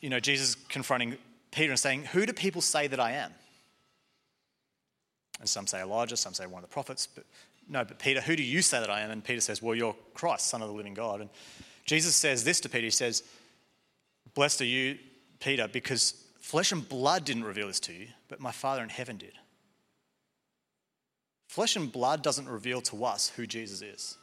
you 0.00 0.10
know, 0.10 0.20
Jesus 0.20 0.54
confronting 0.68 1.16
Peter 1.50 1.70
and 1.70 1.78
saying, 1.78 2.04
Who 2.06 2.26
do 2.26 2.32
people 2.32 2.62
say 2.62 2.86
that 2.86 3.00
I 3.00 3.12
am? 3.12 3.32
And 5.40 5.48
some 5.48 5.66
say 5.66 5.80
Elijah, 5.80 6.16
some 6.16 6.34
say 6.34 6.46
one 6.46 6.62
of 6.62 6.68
the 6.68 6.72
prophets. 6.72 7.06
But 7.06 7.24
no, 7.68 7.84
but 7.84 7.98
Peter, 7.98 8.20
who 8.20 8.34
do 8.34 8.42
you 8.42 8.62
say 8.62 8.80
that 8.80 8.90
I 8.90 9.00
am? 9.00 9.10
And 9.10 9.22
Peter 9.22 9.40
says, 9.40 9.62
Well, 9.62 9.74
you're 9.74 9.96
Christ, 10.14 10.46
Son 10.46 10.62
of 10.62 10.68
the 10.68 10.74
living 10.74 10.94
God. 10.94 11.20
And 11.20 11.30
Jesus 11.84 12.16
says 12.16 12.44
this 12.44 12.60
to 12.60 12.68
Peter 12.68 12.84
He 12.84 12.90
says, 12.90 13.22
Blessed 14.34 14.62
are 14.62 14.66
you, 14.66 14.98
Peter, 15.40 15.68
because 15.68 16.14
flesh 16.40 16.72
and 16.72 16.88
blood 16.88 17.24
didn't 17.24 17.44
reveal 17.44 17.66
this 17.66 17.80
to 17.80 17.92
you, 17.92 18.08
but 18.28 18.40
my 18.40 18.52
Father 18.52 18.82
in 18.82 18.88
heaven 18.88 19.16
did. 19.16 19.32
Flesh 21.48 21.76
and 21.76 21.90
blood 21.90 22.22
doesn't 22.22 22.48
reveal 22.48 22.80
to 22.82 23.04
us 23.04 23.30
who 23.30 23.46
Jesus 23.46 23.82
is. 23.82 24.16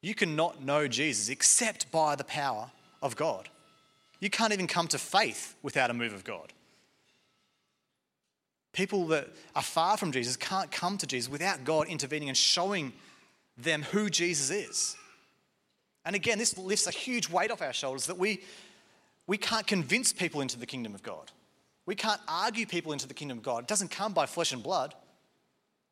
You 0.00 0.14
cannot 0.14 0.62
know 0.62 0.86
Jesus 0.86 1.28
except 1.28 1.90
by 1.90 2.14
the 2.14 2.24
power 2.24 2.70
of 3.02 3.16
God. 3.16 3.48
You 4.20 4.30
can't 4.30 4.52
even 4.52 4.66
come 4.66 4.88
to 4.88 4.98
faith 4.98 5.54
without 5.62 5.90
a 5.90 5.94
move 5.94 6.12
of 6.12 6.24
God. 6.24 6.52
People 8.78 9.08
that 9.08 9.26
are 9.56 9.62
far 9.62 9.96
from 9.96 10.12
Jesus 10.12 10.36
can't 10.36 10.70
come 10.70 10.98
to 10.98 11.06
Jesus 11.08 11.28
without 11.28 11.64
God 11.64 11.88
intervening 11.88 12.28
and 12.28 12.38
showing 12.38 12.92
them 13.56 13.82
who 13.82 14.08
Jesus 14.08 14.52
is. 14.52 14.96
And 16.04 16.14
again, 16.14 16.38
this 16.38 16.56
lifts 16.56 16.86
a 16.86 16.92
huge 16.92 17.28
weight 17.28 17.50
off 17.50 17.60
our 17.60 17.72
shoulders 17.72 18.06
that 18.06 18.18
we, 18.18 18.40
we 19.26 19.36
can't 19.36 19.66
convince 19.66 20.12
people 20.12 20.40
into 20.40 20.60
the 20.60 20.64
kingdom 20.64 20.94
of 20.94 21.02
God. 21.02 21.32
We 21.86 21.96
can't 21.96 22.20
argue 22.28 22.66
people 22.66 22.92
into 22.92 23.08
the 23.08 23.14
kingdom 23.14 23.38
of 23.38 23.42
God. 23.42 23.64
It 23.64 23.66
doesn't 23.66 23.90
come 23.90 24.12
by 24.12 24.26
flesh 24.26 24.52
and 24.52 24.62
blood, 24.62 24.94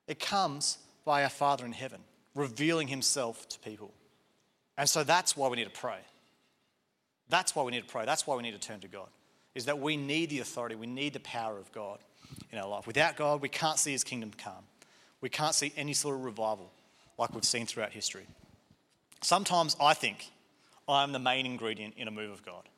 it 0.06 0.20
comes 0.20 0.78
by 1.04 1.24
our 1.24 1.28
Father 1.28 1.66
in 1.66 1.72
heaven, 1.72 2.02
revealing 2.36 2.86
himself 2.86 3.48
to 3.48 3.58
people. 3.58 3.92
And 4.78 4.88
so 4.88 5.02
that's 5.02 5.36
why 5.36 5.48
we 5.48 5.56
need 5.56 5.64
to 5.64 5.70
pray. 5.70 5.98
That's 7.30 7.56
why 7.56 7.64
we 7.64 7.72
need 7.72 7.82
to 7.82 7.92
pray. 7.92 8.04
That's 8.06 8.28
why 8.28 8.36
we 8.36 8.44
need 8.44 8.52
to 8.52 8.60
turn 8.60 8.78
to 8.78 8.88
God. 8.88 9.08
Is 9.56 9.64
that 9.64 9.80
we 9.80 9.96
need 9.96 10.30
the 10.30 10.38
authority, 10.38 10.76
we 10.76 10.86
need 10.86 11.14
the 11.14 11.20
power 11.20 11.58
of 11.58 11.72
God 11.72 11.98
in 12.52 12.58
our 12.58 12.68
life. 12.68 12.86
Without 12.86 13.16
God, 13.16 13.42
we 13.42 13.48
can't 13.48 13.78
see 13.78 13.92
his 13.92 14.04
kingdom 14.04 14.32
come. 14.36 14.64
We 15.20 15.28
can't 15.28 15.54
see 15.54 15.72
any 15.76 15.92
sort 15.92 16.16
of 16.16 16.24
revival 16.24 16.70
like 17.18 17.34
we've 17.34 17.44
seen 17.44 17.66
throughout 17.66 17.92
history. 17.92 18.26
Sometimes 19.22 19.76
I 19.80 19.94
think 19.94 20.30
I'm 20.88 21.12
the 21.12 21.18
main 21.18 21.46
ingredient 21.46 21.94
in 21.96 22.08
a 22.08 22.10
move 22.10 22.30
of 22.30 22.44
God. 22.44 22.68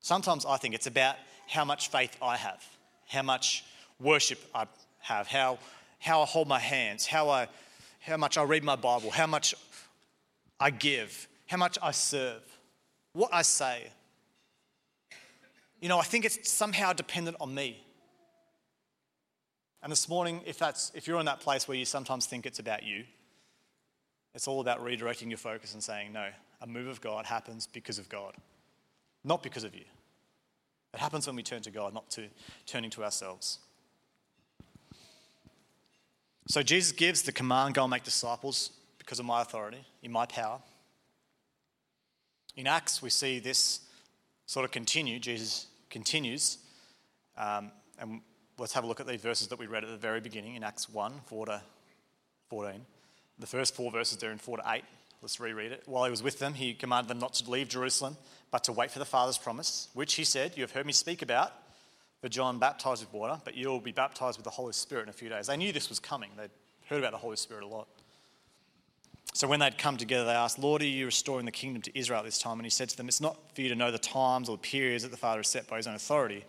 Sometimes 0.00 0.46
I 0.46 0.56
think 0.56 0.74
it's 0.74 0.86
about 0.86 1.16
how 1.48 1.64
much 1.64 1.88
faith 1.88 2.16
I 2.22 2.36
have, 2.36 2.64
how 3.08 3.22
much 3.22 3.64
worship 4.00 4.38
I 4.54 4.66
have, 5.00 5.26
how, 5.26 5.58
how 5.98 6.22
I 6.22 6.24
hold 6.24 6.48
my 6.48 6.58
hands, 6.58 7.04
how, 7.04 7.28
I, 7.28 7.48
how 8.00 8.16
much 8.16 8.38
I 8.38 8.44
read 8.44 8.62
my 8.62 8.76
Bible, 8.76 9.10
how 9.10 9.26
much 9.26 9.54
I 10.60 10.70
give, 10.70 11.28
how 11.46 11.56
much 11.56 11.78
I 11.82 11.90
serve, 11.90 12.42
what 13.12 13.30
I 13.32 13.42
say. 13.42 13.88
You 15.80 15.88
know, 15.88 15.98
I 15.98 16.02
think 16.02 16.24
it's 16.24 16.50
somehow 16.50 16.92
dependent 16.92 17.36
on 17.40 17.54
me. 17.54 17.84
And 19.82 19.92
this 19.92 20.08
morning, 20.08 20.40
if, 20.44 20.58
that's, 20.58 20.90
if 20.94 21.06
you're 21.06 21.20
in 21.20 21.26
that 21.26 21.40
place 21.40 21.68
where 21.68 21.76
you 21.76 21.84
sometimes 21.84 22.26
think 22.26 22.46
it's 22.46 22.58
about 22.58 22.82
you, 22.82 23.04
it's 24.34 24.48
all 24.48 24.60
about 24.60 24.84
redirecting 24.84 25.28
your 25.28 25.38
focus 25.38 25.74
and 25.74 25.82
saying, 25.82 26.12
no, 26.12 26.28
a 26.60 26.66
move 26.66 26.88
of 26.88 27.00
God 27.00 27.26
happens 27.26 27.66
because 27.66 27.98
of 27.98 28.08
God, 28.08 28.34
not 29.24 29.42
because 29.42 29.64
of 29.64 29.74
you. 29.74 29.84
It 30.94 31.00
happens 31.00 31.26
when 31.26 31.36
we 31.36 31.42
turn 31.42 31.62
to 31.62 31.70
God, 31.70 31.94
not 31.94 32.10
to 32.10 32.24
turning 32.66 32.90
to 32.90 33.04
ourselves. 33.04 33.58
So 36.48 36.62
Jesus 36.62 36.92
gives 36.92 37.22
the 37.22 37.32
command 37.32 37.74
go 37.74 37.84
and 37.84 37.90
make 37.90 38.04
disciples 38.04 38.70
because 38.98 39.18
of 39.18 39.26
my 39.26 39.42
authority, 39.42 39.84
in 40.02 40.10
my 40.10 40.26
power. 40.26 40.58
In 42.56 42.66
Acts, 42.66 43.00
we 43.00 43.10
see 43.10 43.38
this 43.38 43.80
sort 44.48 44.64
of 44.64 44.72
continue. 44.72 45.20
Jesus 45.20 45.66
continues. 45.90 46.58
Um, 47.36 47.70
and 48.00 48.22
let's 48.58 48.72
have 48.72 48.82
a 48.82 48.86
look 48.86 48.98
at 48.98 49.06
these 49.06 49.20
verses 49.20 49.46
that 49.48 49.58
we 49.58 49.66
read 49.66 49.84
at 49.84 49.90
the 49.90 49.96
very 49.96 50.20
beginning 50.20 50.56
in 50.56 50.64
Acts 50.64 50.88
1 50.88 51.12
4 51.26 51.46
to 51.46 51.62
14. 52.48 52.80
The 53.38 53.46
first 53.46 53.76
four 53.76 53.92
verses 53.92 54.18
there 54.18 54.32
in 54.32 54.38
4 54.38 54.56
to 54.56 54.62
8. 54.66 54.82
Let's 55.22 55.38
reread 55.38 55.70
it. 55.70 55.82
While 55.86 56.04
he 56.04 56.10
was 56.10 56.22
with 56.22 56.38
them, 56.38 56.54
he 56.54 56.74
commanded 56.74 57.08
them 57.08 57.18
not 57.18 57.34
to 57.34 57.48
leave 57.48 57.68
Jerusalem, 57.68 58.16
but 58.50 58.64
to 58.64 58.72
wait 58.72 58.90
for 58.90 58.98
the 58.98 59.04
Father's 59.04 59.38
promise, 59.38 59.88
which 59.92 60.14
he 60.14 60.24
said, 60.24 60.56
You 60.56 60.62
have 60.62 60.72
heard 60.72 60.86
me 60.86 60.92
speak 60.92 61.22
about. 61.22 61.52
For 62.20 62.28
John 62.28 62.58
baptized 62.58 63.04
with 63.04 63.12
water, 63.12 63.40
but 63.44 63.56
you'll 63.56 63.78
be 63.80 63.92
baptized 63.92 64.38
with 64.38 64.44
the 64.44 64.50
Holy 64.50 64.72
Spirit 64.72 65.04
in 65.04 65.08
a 65.08 65.12
few 65.12 65.28
days. 65.28 65.46
They 65.46 65.56
knew 65.56 65.72
this 65.72 65.88
was 65.88 66.00
coming. 66.00 66.30
They'd 66.36 66.50
heard 66.88 66.98
about 66.98 67.12
the 67.12 67.18
Holy 67.18 67.36
Spirit 67.36 67.62
a 67.62 67.68
lot. 67.68 67.86
So 69.34 69.46
when 69.46 69.60
they'd 69.60 69.78
come 69.78 69.96
together, 69.96 70.24
they 70.24 70.32
asked, 70.32 70.58
Lord, 70.58 70.82
are 70.82 70.86
you 70.86 71.06
restoring 71.06 71.44
the 71.44 71.52
kingdom 71.52 71.82
to 71.82 71.96
Israel 71.96 72.20
at 72.20 72.24
this 72.24 72.38
time? 72.38 72.58
And 72.58 72.66
he 72.66 72.70
said 72.70 72.88
to 72.88 72.96
them, 72.96 73.08
It's 73.08 73.20
not 73.20 73.36
for 73.54 73.60
you 73.60 73.68
to 73.68 73.76
know 73.76 73.90
the 73.90 73.98
times 73.98 74.48
or 74.48 74.56
the 74.56 74.62
periods 74.62 75.04
that 75.04 75.10
the 75.10 75.16
Father 75.16 75.38
has 75.40 75.48
set 75.48 75.68
by 75.68 75.76
his 75.76 75.86
own 75.86 75.94
authority, 75.94 76.44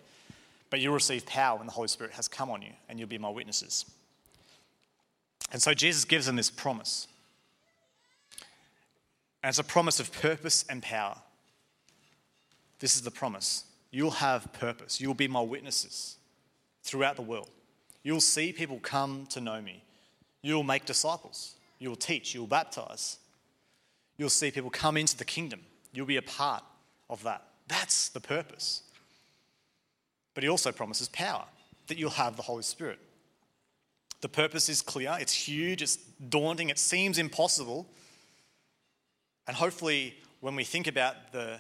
but 0.70 0.80
you'll 0.80 0.94
receive 0.94 1.26
power 1.26 1.58
when 1.58 1.68
the 1.68 1.74
Holy 1.74 1.88
Spirit 1.88 2.14
has 2.14 2.28
come 2.28 2.50
on 2.50 2.62
you, 2.62 2.72
and 2.88 2.98
you'll 2.98 3.10
be 3.10 3.18
my 3.18 3.30
witnesses. 3.30 3.86
And 5.52 5.62
so 5.62 5.74
Jesus 5.74 6.06
gives 6.06 6.26
them 6.26 6.36
this 6.36 6.50
promise. 6.50 7.08
And 9.44 9.50
it's 9.50 9.60
a 9.60 9.64
promise 9.64 10.00
of 10.00 10.12
purpose 10.12 10.66
and 10.70 10.82
power. 10.82 11.18
This 12.80 12.96
is 12.96 13.02
the 13.02 13.12
promise. 13.12 13.66
You'll 13.92 14.12
have 14.12 14.52
purpose. 14.54 15.02
You'll 15.02 15.14
be 15.14 15.28
my 15.28 15.42
witnesses 15.42 16.18
throughout 16.84 17.16
the 17.16 17.22
world. 17.22 17.50
You'll 18.04 18.22
see 18.22 18.54
people 18.54 18.80
come 18.80 19.26
to 19.28 19.42
know 19.42 19.62
me. 19.62 19.84
You'll 20.42 20.64
make 20.64 20.86
disciples. 20.86 21.56
You'll 21.80 21.96
teach, 21.96 22.36
you'll 22.36 22.48
baptize. 22.48 23.18
You'll 24.18 24.30
see 24.30 24.52
people 24.52 24.70
come 24.70 24.98
into 24.98 25.18
the 25.18 25.26
kingdom. 25.26 25.62
You'll 25.94 26.06
be 26.06 26.18
a 26.18 26.22
part 26.22 26.64
of 27.10 27.24
that. 27.24 27.44
That's 27.68 28.10
the 28.10 28.20
purpose. 28.20 28.84
But 30.34 30.44
he 30.44 30.50
also 30.50 30.72
promises 30.72 31.10
power, 31.10 31.46
that 31.88 31.98
you'll 31.98 32.12
have 32.12 32.36
the 32.36 32.44
Holy 32.44 32.64
Spirit. 32.64 33.00
The 34.22 34.30
purpose 34.30 34.68
is 34.68 34.82
clear, 34.82 35.16
it's 35.20 35.34
huge, 35.34 35.82
it's 35.82 35.96
daunting, 35.96 36.70
it 36.70 36.78
seems 36.78 37.18
impossible. 37.18 37.88
And 39.48 39.56
hopefully, 39.56 40.16
when 40.42 40.56
we 40.56 40.64
think 40.64 40.88
about 40.88 41.32
the, 41.32 41.58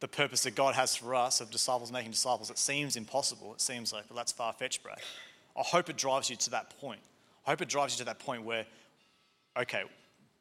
the 0.00 0.08
purpose 0.08 0.42
that 0.42 0.54
God 0.54 0.74
has 0.74 0.94
for 0.94 1.14
us 1.14 1.40
of 1.40 1.50
disciples 1.50 1.90
making 1.90 2.10
disciples, 2.10 2.50
it 2.50 2.58
seems 2.58 2.96
impossible. 2.96 3.54
It 3.54 3.60
seems 3.60 3.92
like, 3.92 4.04
well, 4.10 4.16
that's 4.16 4.32
far 4.32 4.52
fetched, 4.52 4.82
Brad. 4.82 4.98
I 5.56 5.62
hope 5.62 5.88
it 5.88 5.96
drives 5.96 6.28
you 6.30 6.36
to 6.36 6.50
that 6.50 6.78
point. 6.78 7.00
I 7.46 7.50
hope 7.50 7.62
it 7.62 7.68
drives 7.68 7.94
you 7.94 7.98
to 7.98 8.04
that 8.04 8.18
point 8.18 8.44
where 8.44 8.66
okay, 9.58 9.82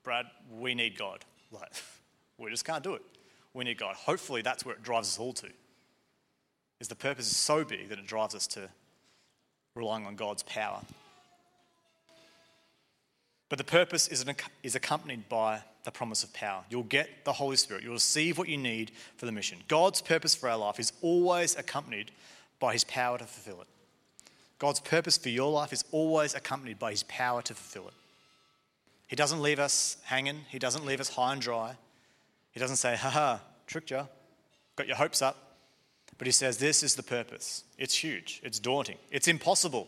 Brad, 0.03 0.25
we 0.51 0.75
need 0.75 0.97
God. 0.97 1.25
Like, 1.51 1.71
we 2.38 2.49
just 2.49 2.65
can't 2.65 2.84
do 2.84 2.93
it. 2.95 3.01
We 3.53 3.63
need 3.63 3.77
God. 3.77 3.95
Hopefully, 3.95 4.41
that's 4.41 4.65
where 4.65 4.75
it 4.75 4.84
drives 4.84 5.10
us 5.10 5.19
all 5.19 5.34
to. 5.34 5.47
Is 6.80 6.88
the 6.88 6.95
purpose 6.95 7.30
is 7.30 7.38
so 7.38 7.63
big 7.63 7.89
that 7.89 7.97
it 7.97 8.06
drives 8.06 8.36
us 8.36 8.45
to 8.47 8.69
relying 9.75 10.06
on 10.06 10.15
God's 10.15 10.43
power. 10.43 10.82
But 13.49 13.58
the 13.58 13.63
purpose 13.63 14.08
is, 14.10 14.21
an, 14.21 14.36
is 14.62 14.75
accompanied 14.75 15.30
by 15.30 15.62
the 15.86 15.91
promise 15.91 16.23
of 16.23 16.34
power. 16.34 16.63
You'll 16.69 16.84
get 16.84 17.23
the 17.23 17.32
Holy 17.32 17.56
Spirit. 17.56 17.84
You'll 17.84 17.93
receive 17.93 18.38
what 18.38 18.49
you 18.49 18.58
need 18.58 18.91
for 19.15 19.25
the 19.25 19.32
mission. 19.32 19.60
God's 19.67 20.01
purpose 20.01 20.36
for 20.36 20.49
our 20.49 20.58
life 20.58 20.80
is 20.80 20.91
always 21.01 21.56
accompanied 21.56 22.12
by 22.60 22.73
his 22.73 22.84
power 22.84 23.17
to 23.17 23.23
fulfill 23.23 23.62
it. 23.62 23.67
God's 24.60 24.80
purpose 24.80 25.17
for 25.17 25.30
your 25.30 25.51
life 25.51 25.71
is 25.71 25.86
always 25.91 26.34
accompanied 26.34 26.77
by 26.77 26.91
his 26.91 27.03
power 27.03 27.41
to 27.43 27.53
fulfill 27.53 27.88
it. 27.88 27.93
He 29.08 29.15
doesn't 29.15 29.41
leave 29.41 29.60
us 29.60 29.98
hanging, 30.04 30.46
He 30.50 30.60
doesn't 30.60 30.86
leave 30.86 31.00
us 31.00 31.10
high 31.10 31.34
and 31.34 31.41
dry. 31.41 31.76
He 32.52 32.60
doesn't 32.60 32.78
say, 32.78 32.96
haha, 32.96 33.39
tricked 33.65 33.91
you, 33.91 34.08
got 34.76 34.88
your 34.88 34.98
hopes 34.98 35.22
up. 35.22 35.56
But 36.17 36.28
He 36.28 36.32
says, 36.32 36.58
this 36.58 36.84
is 36.84 36.96
the 36.96 37.04
purpose. 37.04 37.63
It's 37.78 37.96
huge, 37.96 38.41
it's 38.43 38.60
daunting, 38.60 38.98
it's 39.12 39.28
impossible. 39.28 39.88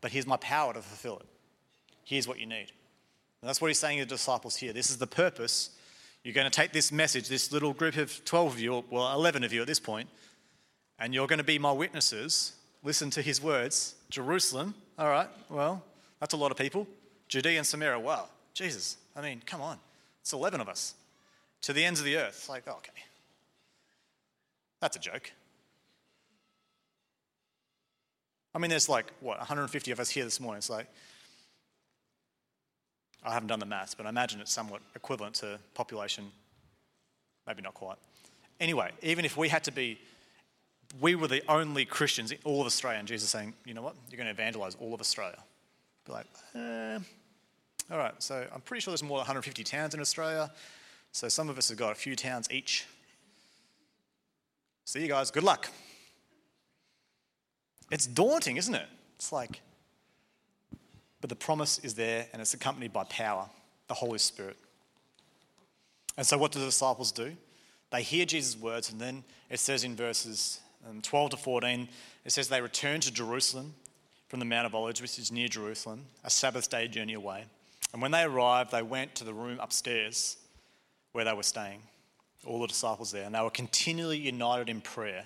But 0.00 0.12
here's 0.12 0.26
my 0.26 0.36
power 0.36 0.72
to 0.72 0.80
fulfill 0.80 1.18
it. 1.18 1.26
Here's 2.04 2.28
what 2.28 2.38
you 2.38 2.46
need. 2.46 2.72
And 3.42 3.48
that's 3.48 3.60
what 3.60 3.68
He's 3.68 3.78
saying 3.78 3.98
to 3.98 4.04
the 4.04 4.14
disciples 4.14 4.56
here. 4.56 4.72
This 4.72 4.90
is 4.90 4.98
the 4.98 5.06
purpose. 5.06 5.70
You're 6.22 6.34
going 6.34 6.50
to 6.50 6.50
take 6.50 6.72
this 6.72 6.90
message, 6.90 7.28
this 7.28 7.52
little 7.52 7.72
group 7.72 7.96
of 7.96 8.24
12 8.24 8.54
of 8.54 8.60
you, 8.60 8.84
well, 8.90 9.12
11 9.12 9.44
of 9.44 9.52
you 9.52 9.60
at 9.60 9.66
this 9.66 9.78
point, 9.78 10.08
and 10.98 11.14
you're 11.14 11.26
going 11.26 11.38
to 11.38 11.44
be 11.44 11.58
my 11.58 11.72
witnesses. 11.72 12.54
Listen 12.82 13.10
to 13.10 13.22
his 13.22 13.42
words. 13.42 13.94
Jerusalem, 14.10 14.74
all 14.98 15.08
right, 15.08 15.28
well, 15.48 15.84
that's 16.20 16.34
a 16.34 16.36
lot 16.36 16.50
of 16.50 16.56
people. 16.56 16.86
Judea 17.28 17.58
and 17.58 17.66
Samaria, 17.66 17.98
wow, 17.98 18.28
Jesus, 18.54 18.96
I 19.14 19.20
mean, 19.20 19.42
come 19.44 19.60
on. 19.60 19.78
It's 20.20 20.32
11 20.32 20.60
of 20.60 20.68
us. 20.68 20.94
To 21.62 21.72
the 21.72 21.84
ends 21.84 22.00
of 22.00 22.06
the 22.06 22.16
earth. 22.16 22.36
It's 22.38 22.48
like, 22.48 22.68
okay. 22.68 22.92
That's 24.80 24.96
a 24.96 25.00
joke. 25.00 25.32
I 28.54 28.58
mean, 28.58 28.70
there's 28.70 28.88
like, 28.88 29.06
what, 29.20 29.38
150 29.38 29.90
of 29.90 30.00
us 30.00 30.10
here 30.10 30.24
this 30.24 30.40
morning. 30.40 30.58
It's 30.58 30.70
like, 30.70 30.86
I 33.24 33.32
haven't 33.32 33.48
done 33.48 33.58
the 33.58 33.66
maths, 33.66 33.94
but 33.94 34.06
I 34.06 34.08
imagine 34.08 34.40
it's 34.40 34.52
somewhat 34.52 34.80
equivalent 34.94 35.34
to 35.36 35.58
population. 35.74 36.30
Maybe 37.46 37.62
not 37.62 37.74
quite. 37.74 37.98
Anyway, 38.60 38.92
even 39.02 39.24
if 39.24 39.36
we 39.36 39.48
had 39.48 39.64
to 39.64 39.72
be, 39.72 39.98
we 41.00 41.14
were 41.14 41.28
the 41.28 41.42
only 41.48 41.84
Christians 41.84 42.30
in 42.30 42.38
all 42.44 42.60
of 42.60 42.66
Australia, 42.66 42.98
and 42.98 43.08
Jesus 43.08 43.28
saying, 43.28 43.54
you 43.64 43.74
know 43.74 43.82
what, 43.82 43.94
you're 44.10 44.16
going 44.16 44.26
to 44.26 44.32
evangelize 44.32 44.76
all 44.80 44.94
of 44.94 45.00
Australia. 45.00 45.42
Be 46.06 46.12
like, 46.12 46.26
eh. 46.54 46.98
All 47.90 47.98
right, 47.98 48.14
so 48.20 48.46
I'm 48.52 48.60
pretty 48.62 48.80
sure 48.80 48.90
there's 48.90 49.02
more 49.02 49.18
than 49.18 49.26
150 49.26 49.62
towns 49.62 49.94
in 49.94 50.00
Australia. 50.00 50.50
So 51.12 51.28
some 51.28 51.48
of 51.48 51.56
us 51.56 51.68
have 51.68 51.78
got 51.78 51.92
a 51.92 51.94
few 51.94 52.16
towns 52.16 52.50
each. 52.50 52.84
See 54.84 55.00
you 55.00 55.08
guys, 55.08 55.30
good 55.30 55.44
luck. 55.44 55.68
It's 57.90 58.06
daunting, 58.06 58.56
isn't 58.56 58.74
it? 58.74 58.88
It's 59.14 59.32
like, 59.32 59.60
but 61.20 61.30
the 61.30 61.36
promise 61.36 61.78
is 61.78 61.94
there 61.94 62.26
and 62.32 62.42
it's 62.42 62.54
accompanied 62.54 62.92
by 62.92 63.04
power, 63.04 63.48
the 63.88 63.94
Holy 63.94 64.18
Spirit. 64.18 64.56
And 66.16 66.26
so, 66.26 66.38
what 66.38 66.52
do 66.52 66.58
the 66.58 66.66
disciples 66.66 67.12
do? 67.12 67.36
They 67.90 68.02
hear 68.02 68.26
Jesus' 68.26 68.56
words, 68.56 68.90
and 68.90 69.00
then 69.00 69.22
it 69.48 69.60
says 69.60 69.84
in 69.84 69.94
verses 69.94 70.60
um, 70.88 71.00
12 71.02 71.30
to 71.30 71.36
14, 71.36 71.88
it 72.24 72.32
says 72.32 72.48
they 72.48 72.60
return 72.60 73.00
to 73.00 73.12
Jerusalem 73.12 73.74
from 74.28 74.40
the 74.40 74.44
Mount 74.44 74.66
of 74.66 74.74
Olives, 74.74 75.00
which 75.00 75.18
is 75.18 75.30
near 75.30 75.46
Jerusalem, 75.46 76.04
a 76.24 76.30
Sabbath 76.30 76.68
day 76.68 76.88
journey 76.88 77.14
away. 77.14 77.44
And 77.92 78.02
when 78.02 78.10
they 78.10 78.22
arrived, 78.22 78.72
they 78.72 78.82
went 78.82 79.14
to 79.16 79.24
the 79.24 79.34
room 79.34 79.58
upstairs 79.60 80.36
where 81.12 81.24
they 81.24 81.32
were 81.32 81.42
staying, 81.42 81.80
all 82.44 82.60
the 82.60 82.66
disciples 82.66 83.10
there, 83.10 83.24
and 83.24 83.34
they 83.34 83.40
were 83.40 83.50
continually 83.50 84.18
united 84.18 84.68
in 84.68 84.80
prayer, 84.80 85.24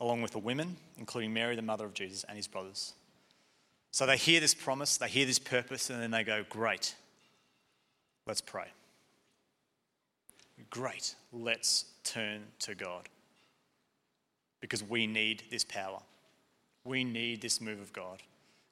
along 0.00 0.20
with 0.20 0.32
the 0.32 0.38
women, 0.38 0.76
including 0.98 1.32
Mary, 1.32 1.56
the 1.56 1.62
mother 1.62 1.86
of 1.86 1.94
Jesus, 1.94 2.24
and 2.24 2.36
his 2.36 2.46
brothers. 2.46 2.92
So 3.92 4.04
they 4.04 4.18
hear 4.18 4.40
this 4.40 4.52
promise, 4.52 4.98
they 4.98 5.08
hear 5.08 5.24
this 5.24 5.38
purpose, 5.38 5.88
and 5.88 6.02
then 6.02 6.10
they 6.10 6.22
go, 6.22 6.44
Great, 6.50 6.94
let's 8.26 8.42
pray. 8.42 8.66
Great, 10.70 11.14
let's 11.32 11.86
turn 12.04 12.42
to 12.60 12.74
God. 12.74 13.08
Because 14.60 14.82
we 14.82 15.06
need 15.06 15.44
this 15.50 15.64
power. 15.64 16.00
We 16.84 17.04
need 17.04 17.40
this 17.42 17.60
move 17.60 17.80
of 17.80 17.92
God. 17.92 18.22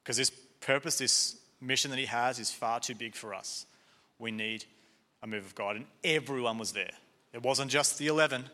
Because 0.03 0.17
this 0.17 0.31
purpose, 0.61 0.97
this 0.97 1.37
mission 1.65 1.91
that 1.91 1.99
He 1.99 2.05
has, 2.05 2.39
is 2.39 2.51
far 2.51 2.79
too 2.79 2.95
big 2.95 3.15
for 3.15 3.33
us. 3.33 3.65
We 4.19 4.31
need 4.31 4.65
a 5.21 5.27
move 5.27 5.45
of 5.45 5.55
God. 5.55 5.75
And 5.75 5.85
everyone 6.03 6.57
was 6.57 6.71
there. 6.71 6.91
It 7.33 7.43
wasn't 7.43 7.69
just 7.69 7.97
the 7.97 8.07
11, 8.07 8.45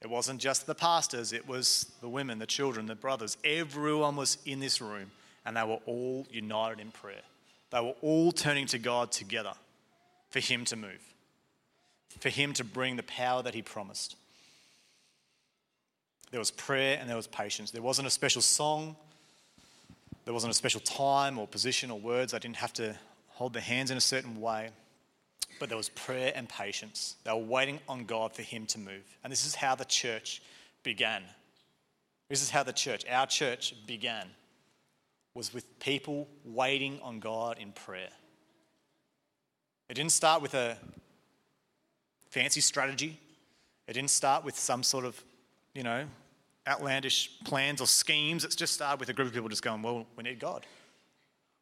it 0.00 0.10
wasn't 0.10 0.40
just 0.40 0.66
the 0.66 0.74
pastors, 0.74 1.32
it 1.32 1.46
was 1.46 1.90
the 2.00 2.08
women, 2.08 2.38
the 2.38 2.46
children, 2.46 2.86
the 2.86 2.94
brothers. 2.94 3.36
Everyone 3.44 4.16
was 4.16 4.38
in 4.44 4.60
this 4.60 4.80
room 4.80 5.10
and 5.44 5.56
they 5.56 5.62
were 5.62 5.78
all 5.86 6.26
united 6.30 6.80
in 6.80 6.90
prayer. 6.90 7.22
They 7.70 7.80
were 7.80 7.94
all 8.02 8.32
turning 8.32 8.66
to 8.66 8.78
God 8.78 9.12
together 9.12 9.52
for 10.30 10.40
Him 10.40 10.64
to 10.66 10.76
move, 10.76 11.14
for 12.20 12.28
Him 12.28 12.52
to 12.54 12.64
bring 12.64 12.96
the 12.96 13.02
power 13.02 13.42
that 13.42 13.54
He 13.54 13.62
promised. 13.62 14.16
There 16.30 16.40
was 16.40 16.50
prayer 16.50 16.98
and 17.00 17.08
there 17.08 17.16
was 17.16 17.26
patience. 17.26 17.70
There 17.70 17.82
wasn't 17.82 18.08
a 18.08 18.10
special 18.10 18.42
song, 18.42 18.96
there 20.28 20.34
wasn't 20.34 20.50
a 20.50 20.54
special 20.54 20.82
time 20.82 21.38
or 21.38 21.46
position 21.46 21.90
or 21.90 21.98
words. 21.98 22.34
I 22.34 22.38
didn't 22.38 22.56
have 22.56 22.74
to 22.74 22.94
hold 23.28 23.54
their 23.54 23.62
hands 23.62 23.90
in 23.90 23.96
a 23.96 24.00
certain 24.02 24.42
way. 24.42 24.68
But 25.58 25.70
there 25.70 25.78
was 25.78 25.88
prayer 25.88 26.32
and 26.34 26.46
patience. 26.46 27.16
They 27.24 27.32
were 27.32 27.38
waiting 27.38 27.80
on 27.88 28.04
God 28.04 28.34
for 28.34 28.42
Him 28.42 28.66
to 28.66 28.78
move. 28.78 29.16
And 29.24 29.32
this 29.32 29.46
is 29.46 29.54
how 29.54 29.74
the 29.74 29.86
church 29.86 30.42
began. 30.82 31.22
This 32.28 32.42
is 32.42 32.50
how 32.50 32.62
the 32.62 32.74
church, 32.74 33.06
our 33.10 33.26
church, 33.26 33.74
began 33.86 34.26
was 35.32 35.54
with 35.54 35.80
people 35.80 36.28
waiting 36.44 37.00
on 37.02 37.20
God 37.20 37.56
in 37.58 37.72
prayer. 37.72 38.10
It 39.88 39.94
didn't 39.94 40.12
start 40.12 40.42
with 40.42 40.52
a 40.52 40.76
fancy 42.28 42.60
strategy. 42.60 43.18
It 43.86 43.94
didn't 43.94 44.10
start 44.10 44.44
with 44.44 44.58
some 44.58 44.82
sort 44.82 45.06
of, 45.06 45.24
you 45.74 45.84
know, 45.84 46.04
outlandish 46.68 47.30
plans 47.44 47.80
or 47.80 47.86
schemes. 47.86 48.44
It's 48.44 48.56
just 48.56 48.74
started 48.74 49.00
with 49.00 49.08
a 49.08 49.12
group 49.12 49.28
of 49.28 49.34
people 49.34 49.48
just 49.48 49.62
going, 49.62 49.82
well, 49.82 50.06
we 50.16 50.22
need 50.22 50.38
God. 50.38 50.66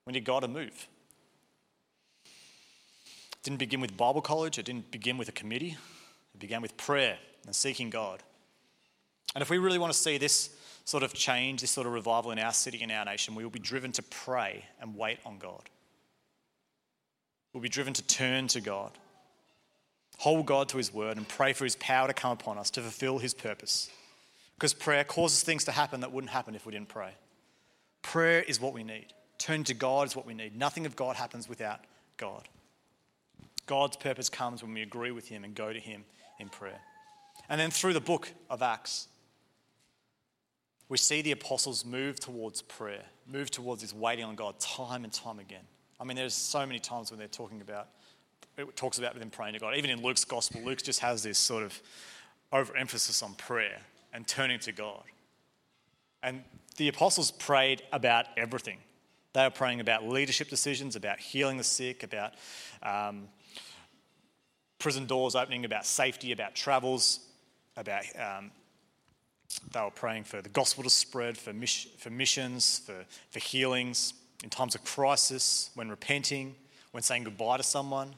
We 0.06 0.12
need 0.12 0.24
God 0.24 0.40
to 0.40 0.48
move. 0.48 0.88
It 2.24 3.42
didn't 3.42 3.58
begin 3.58 3.80
with 3.80 3.96
Bible 3.96 4.20
college. 4.20 4.58
It 4.58 4.66
didn't 4.66 4.90
begin 4.90 5.16
with 5.16 5.28
a 5.28 5.32
committee. 5.32 5.76
It 6.34 6.40
began 6.40 6.60
with 6.60 6.76
prayer 6.76 7.18
and 7.46 7.54
seeking 7.54 7.90
God. 7.90 8.22
And 9.34 9.42
if 9.42 9.50
we 9.50 9.58
really 9.58 9.78
want 9.78 9.92
to 9.92 9.98
see 9.98 10.18
this 10.18 10.50
sort 10.84 11.02
of 11.02 11.12
change, 11.12 11.60
this 11.60 11.70
sort 11.70 11.86
of 11.86 11.92
revival 11.92 12.30
in 12.30 12.38
our 12.38 12.52
city 12.52 12.80
and 12.82 12.90
our 12.90 13.04
nation, 13.04 13.34
we 13.34 13.42
will 13.42 13.50
be 13.50 13.58
driven 13.58 13.92
to 13.92 14.02
pray 14.02 14.64
and 14.80 14.96
wait 14.96 15.18
on 15.26 15.38
God. 15.38 15.68
We'll 17.52 17.62
be 17.62 17.68
driven 17.68 17.92
to 17.94 18.02
turn 18.02 18.48
to 18.48 18.60
God, 18.60 18.92
hold 20.18 20.46
God 20.46 20.68
to 20.70 20.76
His 20.76 20.92
word, 20.92 21.16
and 21.16 21.26
pray 21.26 21.52
for 21.52 21.64
His 21.64 21.76
power 21.76 22.06
to 22.06 22.14
come 22.14 22.32
upon 22.32 22.58
us 22.58 22.70
to 22.70 22.82
fulfill 22.82 23.18
His 23.18 23.34
purpose. 23.34 23.90
Because 24.56 24.72
prayer 24.72 25.04
causes 25.04 25.42
things 25.42 25.64
to 25.64 25.72
happen 25.72 26.00
that 26.00 26.12
wouldn't 26.12 26.30
happen 26.30 26.54
if 26.54 26.64
we 26.64 26.72
didn't 26.72 26.88
pray. 26.88 27.10
Prayer 28.02 28.42
is 28.42 28.60
what 28.60 28.72
we 28.72 28.84
need. 28.84 29.06
Turn 29.38 29.64
to 29.64 29.74
God 29.74 30.06
is 30.06 30.16
what 30.16 30.26
we 30.26 30.34
need. 30.34 30.56
Nothing 30.56 30.86
of 30.86 30.96
God 30.96 31.16
happens 31.16 31.48
without 31.48 31.80
God. 32.16 32.48
God's 33.66 33.96
purpose 33.96 34.28
comes 34.28 34.62
when 34.62 34.72
we 34.72 34.82
agree 34.82 35.10
with 35.10 35.28
Him 35.28 35.44
and 35.44 35.54
go 35.54 35.72
to 35.72 35.80
Him 35.80 36.04
in 36.38 36.48
prayer. 36.48 36.80
And 37.48 37.60
then 37.60 37.70
through 37.70 37.92
the 37.92 38.00
book 38.00 38.30
of 38.48 38.62
Acts, 38.62 39.08
we 40.88 40.96
see 40.96 41.20
the 41.20 41.32
apostles 41.32 41.84
move 41.84 42.18
towards 42.18 42.62
prayer, 42.62 43.02
move 43.26 43.50
towards 43.50 43.82
this 43.82 43.92
waiting 43.92 44.24
on 44.24 44.36
God 44.36 44.58
time 44.58 45.04
and 45.04 45.12
time 45.12 45.38
again. 45.38 45.64
I 46.00 46.04
mean, 46.04 46.16
there's 46.16 46.34
so 46.34 46.64
many 46.64 46.78
times 46.78 47.10
when 47.10 47.18
they're 47.18 47.28
talking 47.28 47.60
about, 47.60 47.88
it 48.56 48.74
talks 48.76 48.98
about 48.98 49.18
them 49.18 49.30
praying 49.30 49.54
to 49.54 49.58
God. 49.58 49.76
Even 49.76 49.90
in 49.90 50.02
Luke's 50.02 50.24
gospel, 50.24 50.62
Luke 50.62 50.82
just 50.82 51.00
has 51.00 51.22
this 51.22 51.38
sort 51.38 51.64
of 51.64 51.78
overemphasis 52.52 53.22
on 53.22 53.34
prayer 53.34 53.80
and 54.16 54.26
turning 54.26 54.58
to 54.58 54.72
God. 54.72 55.02
And 56.22 56.42
the 56.78 56.88
apostles 56.88 57.30
prayed 57.30 57.82
about 57.92 58.24
everything. 58.38 58.78
They 59.34 59.42
were 59.42 59.50
praying 59.50 59.80
about 59.80 60.08
leadership 60.08 60.48
decisions, 60.48 60.96
about 60.96 61.20
healing 61.20 61.58
the 61.58 61.64
sick, 61.64 62.02
about 62.02 62.32
um, 62.82 63.28
prison 64.78 65.04
doors 65.04 65.36
opening, 65.36 65.66
about 65.66 65.84
safety, 65.84 66.32
about 66.32 66.54
travels, 66.54 67.20
about 67.76 68.04
um, 68.18 68.50
they 69.72 69.80
were 69.80 69.90
praying 69.90 70.24
for 70.24 70.40
the 70.40 70.48
gospel 70.48 70.82
to 70.82 70.90
spread, 70.90 71.36
for, 71.36 71.52
for 71.98 72.10
missions, 72.10 72.78
for, 72.78 73.04
for 73.30 73.38
healings, 73.38 74.14
in 74.42 74.48
times 74.48 74.74
of 74.74 74.82
crisis, 74.82 75.70
when 75.74 75.90
repenting, 75.90 76.54
when 76.92 77.02
saying 77.02 77.24
goodbye 77.24 77.58
to 77.58 77.62
someone. 77.62 78.14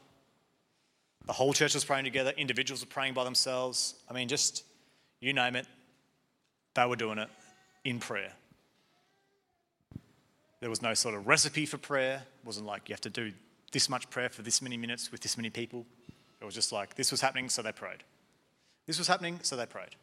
The 1.26 1.32
whole 1.32 1.52
church 1.52 1.74
was 1.74 1.84
praying 1.84 2.04
together, 2.04 2.32
individuals 2.36 2.82
were 2.82 2.88
praying 2.88 3.14
by 3.14 3.24
themselves. 3.24 3.96
I 4.08 4.14
mean, 4.14 4.28
just 4.28 4.62
you 5.20 5.32
name 5.32 5.56
it, 5.56 5.66
they 6.74 6.86
were 6.86 6.96
doing 6.96 7.18
it 7.18 7.28
in 7.84 7.98
prayer. 7.98 8.32
There 10.60 10.70
was 10.70 10.82
no 10.82 10.94
sort 10.94 11.14
of 11.14 11.26
recipe 11.26 11.66
for 11.66 11.78
prayer. 11.78 12.22
It 12.42 12.46
wasn't 12.46 12.66
like 12.66 12.88
you 12.88 12.92
have 12.92 13.00
to 13.02 13.10
do 13.10 13.32
this 13.72 13.88
much 13.88 14.10
prayer 14.10 14.28
for 14.28 14.42
this 14.42 14.60
many 14.60 14.76
minutes 14.76 15.12
with 15.12 15.20
this 15.20 15.36
many 15.36 15.50
people. 15.50 15.86
It 16.40 16.44
was 16.44 16.54
just 16.54 16.72
like 16.72 16.94
this 16.94 17.10
was 17.10 17.20
happening, 17.20 17.48
so 17.48 17.62
they 17.62 17.72
prayed. 17.72 18.02
This 18.86 18.98
was 18.98 19.06
happening, 19.06 19.40
so 19.42 19.56
they 19.56 19.66
prayed. 19.66 19.96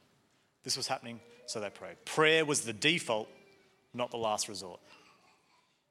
This 0.63 0.77
was 0.77 0.87
happening, 0.87 1.19
so 1.45 1.59
they 1.59 1.69
prayed. 1.69 2.03
Prayer 2.05 2.45
was 2.45 2.61
the 2.61 2.73
default, 2.73 3.29
not 3.93 4.11
the 4.11 4.17
last 4.17 4.47
resort. 4.47 4.79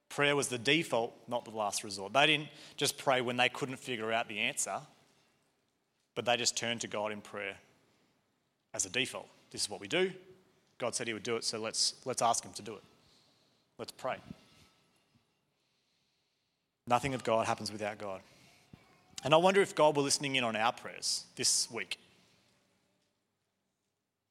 Prayer 0.08 0.36
was 0.36 0.48
the 0.48 0.58
default, 0.58 1.12
not 1.26 1.44
the 1.44 1.50
last 1.50 1.82
resort. 1.82 2.12
They 2.12 2.26
didn't 2.26 2.48
just 2.76 2.98
pray 2.98 3.20
when 3.20 3.36
they 3.36 3.48
couldn't 3.48 3.78
figure 3.78 4.12
out 4.12 4.28
the 4.28 4.38
answer, 4.38 4.80
but 6.14 6.24
they 6.24 6.36
just 6.36 6.56
turned 6.56 6.82
to 6.82 6.88
God 6.88 7.10
in 7.10 7.20
prayer 7.20 7.56
as 8.72 8.86
a 8.86 8.90
default. 8.90 9.28
This 9.50 9.62
is 9.62 9.70
what 9.70 9.80
we 9.80 9.88
do. 9.88 10.12
God 10.78 10.94
said 10.94 11.06
He 11.06 11.12
would 11.12 11.22
do 11.22 11.36
it, 11.36 11.44
so 11.44 11.58
let's, 11.58 11.94
let's 12.04 12.22
ask 12.22 12.44
Him 12.44 12.52
to 12.54 12.62
do 12.62 12.74
it. 12.74 12.82
Let's 13.78 13.92
pray. 13.92 14.16
Nothing 16.86 17.14
of 17.14 17.24
God 17.24 17.46
happens 17.46 17.72
without 17.72 17.98
God. 17.98 18.20
And 19.24 19.32
I 19.32 19.38
wonder 19.38 19.62
if 19.62 19.74
God 19.74 19.96
were 19.96 20.02
listening 20.02 20.36
in 20.36 20.44
on 20.44 20.54
our 20.54 20.72
prayers 20.72 21.24
this 21.36 21.70
week. 21.70 21.98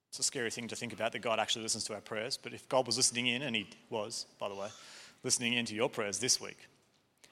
It's 0.09 0.19
a 0.19 0.23
scary 0.23 0.51
thing 0.51 0.67
to 0.67 0.75
think 0.75 0.93
about 0.93 1.11
that 1.13 1.19
God 1.19 1.39
actually 1.39 1.63
listens 1.63 1.85
to 1.85 1.95
our 1.95 2.01
prayers, 2.01 2.37
but 2.37 2.53
if 2.53 2.69
God 2.69 2.85
was 2.85 2.97
listening 2.97 3.27
in, 3.27 3.41
and 3.41 3.55
He 3.55 3.67
was, 3.89 4.27
by 4.39 4.47
the 4.47 4.55
way, 4.55 4.67
listening 5.23 5.53
into 5.53 5.73
your 5.73 5.89
prayers 5.89 6.19
this 6.19 6.39
week, 6.39 6.57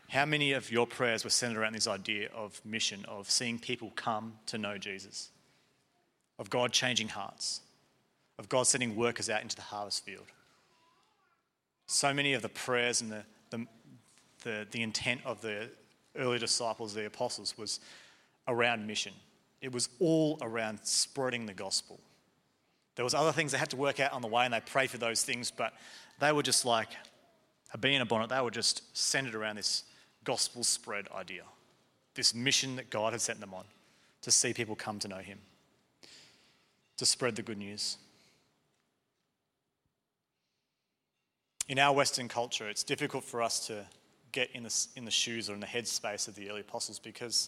how 0.09 0.25
many 0.25 0.53
of 0.53 0.71
your 0.71 0.87
prayers 0.87 1.23
were 1.23 1.29
centered 1.29 1.59
around 1.59 1.73
this 1.73 1.87
idea 1.87 2.29
of 2.35 2.59
mission, 2.65 3.05
of 3.07 3.29
seeing 3.29 3.59
people 3.59 3.93
come 3.95 4.33
to 4.47 4.57
know 4.57 4.77
Jesus, 4.77 5.29
of 6.39 6.49
God 6.49 6.71
changing 6.71 7.09
hearts, 7.09 7.61
of 8.41 8.49
God 8.49 8.67
sending 8.67 8.97
workers 8.97 9.29
out 9.29 9.41
into 9.41 9.55
the 9.55 9.61
harvest 9.61 10.03
field? 10.03 10.27
So 11.85 12.13
many 12.13 12.33
of 12.33 12.41
the 12.41 12.49
prayers 12.49 13.01
and 13.01 13.09
the, 13.09 13.23
the, 13.49 13.65
the, 14.43 14.67
the 14.71 14.81
intent 14.81 15.21
of 15.23 15.41
the 15.41 15.69
early 16.17 16.39
disciples, 16.39 16.93
the 16.93 17.05
apostles, 17.05 17.57
was 17.57 17.79
around 18.47 18.85
mission. 18.85 19.13
It 19.61 19.71
was 19.71 19.87
all 19.99 20.37
around 20.41 20.79
spreading 20.83 21.45
the 21.45 21.53
gospel 21.53 21.99
there 22.95 23.03
was 23.03 23.13
other 23.13 23.31
things 23.31 23.51
they 23.51 23.57
had 23.57 23.69
to 23.69 23.77
work 23.77 23.99
out 23.99 24.13
on 24.13 24.21
the 24.21 24.27
way, 24.27 24.45
and 24.45 24.53
they 24.53 24.59
prayed 24.59 24.89
for 24.89 24.97
those 24.97 25.23
things, 25.23 25.49
but 25.49 25.73
they 26.19 26.31
were 26.31 26.43
just 26.43 26.65
like, 26.65 26.89
a 27.73 27.77
bee 27.77 27.95
in 27.95 28.01
a 28.01 28.05
bonnet, 28.05 28.29
they 28.29 28.41
were 28.41 28.51
just 28.51 28.95
centered 28.97 29.33
around 29.33 29.55
this 29.55 29.83
gospel 30.23 30.63
spread 30.63 31.07
idea, 31.15 31.43
this 32.15 32.35
mission 32.35 32.75
that 32.75 32.89
God 32.89 33.13
had 33.13 33.21
sent 33.21 33.39
them 33.39 33.53
on 33.53 33.63
to 34.21 34.31
see 34.31 34.53
people 34.53 34.75
come 34.75 34.99
to 34.99 35.07
know 35.07 35.17
Him, 35.17 35.39
to 36.97 37.05
spread 37.05 37.35
the 37.35 37.41
good 37.41 37.57
news. 37.57 37.97
In 41.71 41.79
our 41.79 41.93
Western 41.93 42.27
culture, 42.27 42.67
it's 42.67 42.83
difficult 42.83 43.23
for 43.23 43.41
us 43.41 43.65
to 43.67 43.85
get 44.33 44.51
in 44.51 44.63
the, 44.63 44.87
in 44.97 45.05
the 45.05 45.11
shoes 45.11 45.49
or 45.49 45.53
in 45.53 45.61
the 45.61 45.65
headspace 45.65 46.27
of 46.27 46.35
the 46.35 46.49
early 46.49 46.59
apostles 46.59 46.99
because 46.99 47.47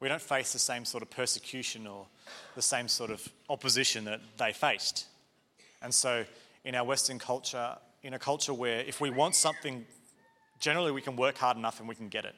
we 0.00 0.08
don't 0.08 0.20
face 0.20 0.52
the 0.52 0.58
same 0.58 0.84
sort 0.84 1.02
of 1.02 1.08
persecution 1.08 1.86
or 1.86 2.06
the 2.56 2.60
same 2.60 2.88
sort 2.88 3.10
of 3.10 3.26
opposition 3.48 4.04
that 4.04 4.20
they 4.36 4.52
faced. 4.52 5.06
And 5.80 5.94
so, 5.94 6.26
in 6.66 6.74
our 6.74 6.84
Western 6.84 7.18
culture, 7.18 7.74
in 8.02 8.12
a 8.12 8.18
culture 8.18 8.52
where 8.52 8.80
if 8.80 9.00
we 9.00 9.08
want 9.08 9.34
something, 9.34 9.86
generally 10.60 10.92
we 10.92 11.00
can 11.00 11.16
work 11.16 11.38
hard 11.38 11.56
enough 11.56 11.80
and 11.80 11.88
we 11.88 11.94
can 11.94 12.10
get 12.10 12.26
it, 12.26 12.34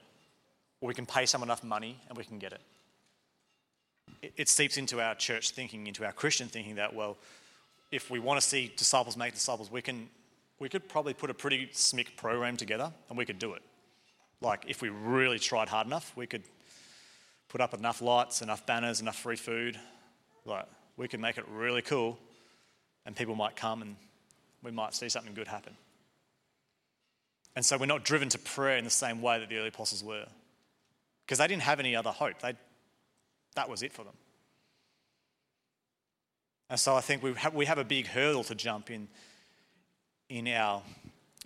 or 0.81 0.87
we 0.87 0.95
can 0.95 1.07
pay 1.07 1.27
someone 1.27 1.49
enough 1.49 1.65
money 1.65 2.01
and 2.09 2.17
we 2.17 2.23
can 2.23 2.39
get 2.39 2.53
it. 2.53 2.61
It, 4.23 4.33
it 4.37 4.49
seeps 4.49 4.77
into 4.77 5.01
our 5.01 5.17
church 5.17 5.51
thinking, 5.51 5.89
into 5.89 6.05
our 6.07 6.13
Christian 6.13 6.47
thinking 6.47 6.77
that, 6.77 6.95
well, 6.95 7.17
if 7.91 8.13
we 8.13 8.21
want 8.21 8.41
to 8.41 8.47
see 8.47 8.73
disciples 8.77 9.17
make 9.17 9.35
disciples, 9.35 9.73
we 9.73 9.83
can 9.83 10.09
we 10.59 10.69
could 10.69 10.89
probably 10.89 11.15
put 11.15 11.31
a 11.31 11.35
pretty 11.35 11.67
smick 11.69 12.17
program 12.17 12.57
together 12.57 12.93
and 13.09 13.19
we 13.19 13.27
could 13.27 13.39
do 13.39 13.55
it. 13.55 13.63
Like, 14.41 14.65
if 14.69 14.83
we 14.83 14.89
really 14.89 15.39
tried 15.39 15.69
hard 15.69 15.87
enough, 15.87 16.13
we 16.17 16.27
could 16.27 16.43
put 17.49 17.61
up 17.61 17.75
enough 17.75 18.03
lights, 18.03 18.43
enough 18.43 18.67
banners, 18.67 19.01
enough 19.01 19.17
free 19.17 19.37
food. 19.37 19.79
Like, 20.45 20.67
we 20.97 21.09
could 21.09 21.21
make 21.21 21.39
it 21.39 21.45
really 21.49 21.83
cool 21.83 22.19
and 23.05 23.15
people 23.15 23.35
might 23.35 23.57
come 23.57 23.83
and 23.83 23.97
we 24.63 24.71
might 24.71 24.95
see 24.95 25.09
something 25.09 25.35
good 25.35 25.49
happen. 25.49 25.77
And 27.55 27.65
so 27.65 27.79
we're 27.79 27.87
not 27.87 28.05
driven 28.05 28.29
to 28.31 28.39
prayer 28.39 28.77
in 28.77 28.85
the 28.85 28.91
same 28.91 29.23
way 29.23 29.39
that 29.39 29.49
the 29.49 29.57
early 29.57 29.69
apostles 29.69 30.05
were 30.05 30.27
because 31.25 31.39
they 31.39 31.47
didn't 31.47 31.63
have 31.63 31.81
any 31.81 31.97
other 31.97 32.11
hope. 32.11 32.41
They, 32.41 32.55
that 33.55 33.69
was 33.69 33.83
it 33.83 33.93
for 33.93 34.05
them. 34.05 34.15
And 36.69 36.79
so 36.79 36.97
I 36.97 37.01
think 37.01 37.23
we 37.23 37.33
have, 37.35 37.55
we 37.55 37.67
have 37.67 37.79
a 37.79 37.85
big 37.85 38.09
hurdle 38.09 38.45
to 38.45 38.55
jump 38.55 38.91
in 38.91 39.09
in 40.29 40.49
our 40.49 40.83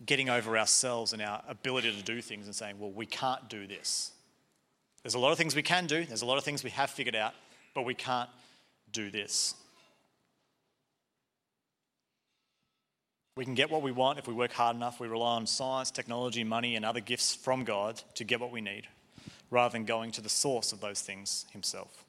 getting 0.07 0.31
over 0.31 0.57
ourselves 0.57 1.13
and 1.13 1.21
our 1.21 1.43
ability 1.49 1.95
to 1.95 2.03
do 2.03 2.23
things 2.23 2.47
and 2.47 2.55
saying, 2.55 2.79
well, 2.79 2.91
we 2.91 3.07
can't 3.07 3.49
do 3.49 3.67
this. 3.67 4.13
There's 5.03 5.15
a 5.15 5.19
lot 5.19 5.33
of 5.33 5.39
things 5.39 5.55
we 5.55 5.63
can 5.63 5.87
do, 5.87 6.05
there's 6.05 6.23
a 6.23 6.27
lot 6.27 6.39
of 6.39 6.45
things 6.45 6.65
we 6.65 6.71
have 6.71 6.91
figured 6.91 7.17
out, 7.17 7.35
but 7.75 7.85
we 7.85 7.95
can't 7.95 8.31
do 8.93 9.11
this. 9.11 9.55
We 13.37 13.45
can 13.45 13.55
get 13.55 13.71
what 13.71 13.83
we 13.83 13.93
want 13.93 14.19
if 14.19 14.27
we 14.27 14.35
work 14.35 14.53
hard 14.53 14.77
enough. 14.77 15.01
We 15.01 15.09
rely 15.09 15.37
on 15.37 15.47
science, 15.47 15.91
technology, 15.91 16.45
money, 16.45 16.77
and 16.77 16.85
other 16.85 17.01
gifts 17.01 17.35
from 17.35 17.65
God 17.65 18.03
to 18.17 18.25
get 18.25 18.41
what 18.41 18.51
we 18.51 18.61
need, 18.61 18.87
rather 19.51 19.73
than 19.73 19.85
going 19.85 20.13
to 20.13 20.21
the 20.21 20.29
source 20.29 20.73
of 20.73 20.81
those 20.81 21.01
things 21.01 21.47
Himself. 21.53 22.05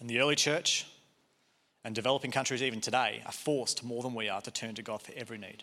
In 0.00 0.06
the 0.06 0.20
early 0.20 0.34
church, 0.34 0.86
and 1.84 1.94
developing 1.94 2.30
countries, 2.30 2.62
even 2.62 2.80
today, 2.80 3.22
are 3.26 3.32
forced 3.32 3.84
more 3.84 4.02
than 4.02 4.14
we 4.14 4.28
are 4.28 4.40
to 4.40 4.50
turn 4.50 4.74
to 4.74 4.82
God 4.82 5.02
for 5.02 5.12
every 5.16 5.38
need. 5.38 5.62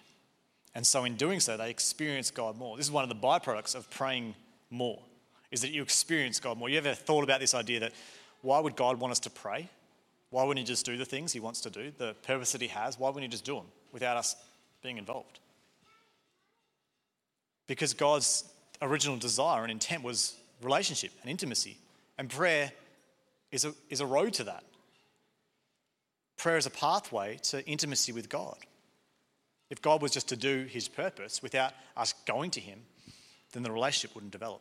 And 0.76 0.86
so, 0.86 1.04
in 1.04 1.16
doing 1.16 1.40
so, 1.40 1.58
they 1.58 1.70
experience 1.70 2.32
God 2.32 2.58
more. 2.58 2.78
This 2.78 2.86
is 2.86 2.92
one 2.92 3.04
of 3.04 3.10
the 3.10 3.16
byproducts 3.16 3.76
of 3.76 3.90
praying 3.90 4.36
more, 4.70 5.00
is 5.50 5.62
that 5.62 5.72
you 5.72 5.82
experience 5.82 6.40
God 6.40 6.58
more. 6.58 6.70
You 6.70 6.78
ever 6.78 6.94
thought 6.94 7.24
about 7.24 7.40
this 7.40 7.54
idea 7.54 7.82
that 7.82 7.94
why 8.42 8.60
would 8.60 8.76
God 8.76 9.00
want 9.00 9.12
us 9.12 9.20
to 9.22 9.30
pray? 9.30 9.70
Why 10.30 10.44
wouldn't 10.44 10.66
He 10.66 10.72
just 10.72 10.86
do 10.86 10.96
the 10.96 11.06
things 11.06 11.34
He 11.34 11.40
wants 11.40 11.62
to 11.62 11.70
do, 11.70 11.92
the 11.98 12.16
purpose 12.24 12.54
that 12.54 12.62
He 12.62 12.70
has? 12.70 12.98
Why 12.98 13.10
wouldn't 13.10 13.24
He 13.24 13.30
just 13.30 13.44
do 13.44 13.56
them 13.56 13.66
without 13.92 14.16
us 14.16 14.36
being 14.82 14.98
involved? 14.98 15.40
Because 17.68 17.94
God's 17.94 18.46
original 18.82 19.18
desire 19.18 19.64
and 19.64 19.72
intent 19.72 20.04
was 20.04 20.36
relationship 20.62 21.12
and 21.22 21.30
intimacy. 21.30 21.78
And 22.18 22.30
prayer 22.30 22.72
is 23.52 23.66
a, 23.66 23.74
is 23.90 24.00
a 24.00 24.06
road 24.06 24.34
to 24.34 24.46
that. 24.46 24.64
Prayer 26.42 26.58
is 26.58 26.66
a 26.66 26.72
pathway 26.72 27.38
to 27.44 27.64
intimacy 27.68 28.12
with 28.12 28.28
God. 28.28 28.58
If 29.70 29.80
God 29.80 30.02
was 30.02 30.10
just 30.10 30.30
to 30.30 30.36
do 30.36 30.66
his 30.68 30.88
purpose 30.88 31.44
without 31.44 31.72
us 31.96 32.16
going 32.26 32.50
to 32.52 32.60
him, 32.60 32.80
then 33.52 33.62
the 33.62 33.72
relationship 33.72 34.16
wouldn't 34.16 34.32
develop. 34.32 34.60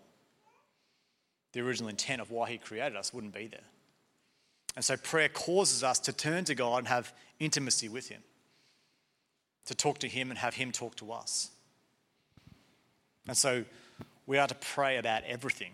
The 1.53 1.63
original 1.63 1.89
intent 1.89 2.21
of 2.21 2.31
why 2.31 2.51
he 2.51 2.59
created 2.59 2.97
us 2.97 3.15
wouldn't 3.15 3.33
be 3.33 3.47
there. 3.47 3.65
And 4.77 4.85
so 4.85 4.99
prayer 4.99 5.31
causes 5.31 5.83
us 5.83 5.99
to 6.01 6.13
turn 6.13 6.45
to 6.45 6.55
God 6.55 6.81
and 6.81 6.89
have 6.89 7.15
intimacy 7.39 7.89
with 7.89 8.11
him, 8.11 8.21
to 9.65 9.75
talk 9.75 10.01
to 10.01 10.07
him 10.07 10.29
and 10.29 10.39
have 10.39 10.53
him 10.53 10.73
talk 10.73 10.97
to 10.97 11.13
us. 11.13 11.49
And 13.27 13.39
so 13.39 13.65
we 14.27 14.37
are 14.37 14.47
to 14.47 14.55
pray 14.55 14.99
about 14.99 15.23
everything, 15.25 15.73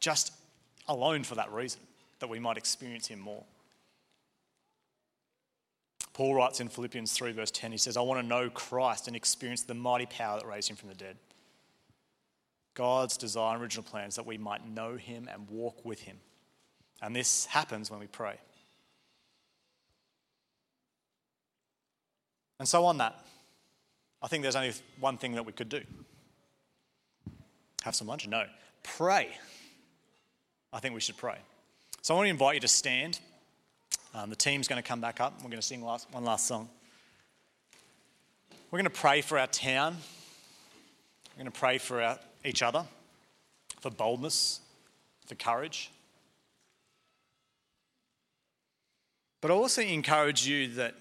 just 0.00 0.32
alone 0.88 1.22
for 1.22 1.36
that 1.36 1.52
reason, 1.52 1.82
that 2.18 2.28
we 2.28 2.40
might 2.40 2.56
experience 2.56 3.06
him 3.06 3.20
more. 3.20 3.44
Paul 6.18 6.34
writes 6.34 6.58
in 6.58 6.68
Philippians 6.68 7.12
3, 7.12 7.30
verse 7.30 7.52
10, 7.52 7.70
he 7.70 7.78
says, 7.78 7.96
I 7.96 8.00
want 8.00 8.20
to 8.20 8.26
know 8.26 8.50
Christ 8.50 9.06
and 9.06 9.14
experience 9.14 9.62
the 9.62 9.74
mighty 9.74 10.06
power 10.06 10.40
that 10.40 10.48
raised 10.48 10.68
him 10.68 10.74
from 10.74 10.88
the 10.88 10.96
dead. 10.96 11.16
God's 12.74 13.16
desire 13.16 13.54
and 13.54 13.62
original 13.62 13.84
plan 13.84 14.08
is 14.08 14.16
that 14.16 14.26
we 14.26 14.36
might 14.36 14.68
know 14.68 14.96
him 14.96 15.28
and 15.32 15.48
walk 15.48 15.84
with 15.84 16.00
him. 16.00 16.16
And 17.00 17.14
this 17.14 17.46
happens 17.46 17.88
when 17.88 18.00
we 18.00 18.08
pray. 18.08 18.34
And 22.58 22.66
so, 22.66 22.84
on 22.86 22.98
that, 22.98 23.24
I 24.20 24.26
think 24.26 24.42
there's 24.42 24.56
only 24.56 24.72
one 24.98 25.18
thing 25.18 25.36
that 25.36 25.46
we 25.46 25.52
could 25.52 25.68
do 25.68 25.82
have 27.84 27.94
some 27.94 28.08
lunch? 28.08 28.26
No. 28.26 28.44
Pray. 28.82 29.28
I 30.72 30.80
think 30.80 30.96
we 30.96 31.00
should 31.00 31.16
pray. 31.16 31.38
So, 32.02 32.14
I 32.14 32.16
want 32.16 32.26
to 32.26 32.30
invite 32.30 32.54
you 32.54 32.60
to 32.62 32.66
stand. 32.66 33.20
Um, 34.14 34.30
the 34.30 34.36
team's 34.36 34.68
going 34.68 34.82
to 34.82 34.86
come 34.86 35.00
back 35.00 35.20
up. 35.20 35.34
and 35.34 35.42
We're 35.42 35.50
going 35.50 35.60
to 35.60 35.66
sing 35.66 35.84
last, 35.84 36.08
one 36.12 36.24
last 36.24 36.46
song. 36.46 36.68
We're 38.70 38.78
going 38.78 38.90
to 38.90 39.00
pray 39.00 39.20
for 39.20 39.38
our 39.38 39.46
town. 39.46 39.96
We're 41.36 41.44
going 41.44 41.52
to 41.52 41.58
pray 41.58 41.78
for 41.78 42.02
our, 42.02 42.18
each 42.44 42.62
other, 42.62 42.84
for 43.80 43.90
boldness, 43.90 44.60
for 45.26 45.34
courage. 45.34 45.90
But 49.40 49.50
I 49.50 49.54
also 49.54 49.82
encourage 49.82 50.46
you 50.46 50.68
that 50.74 50.94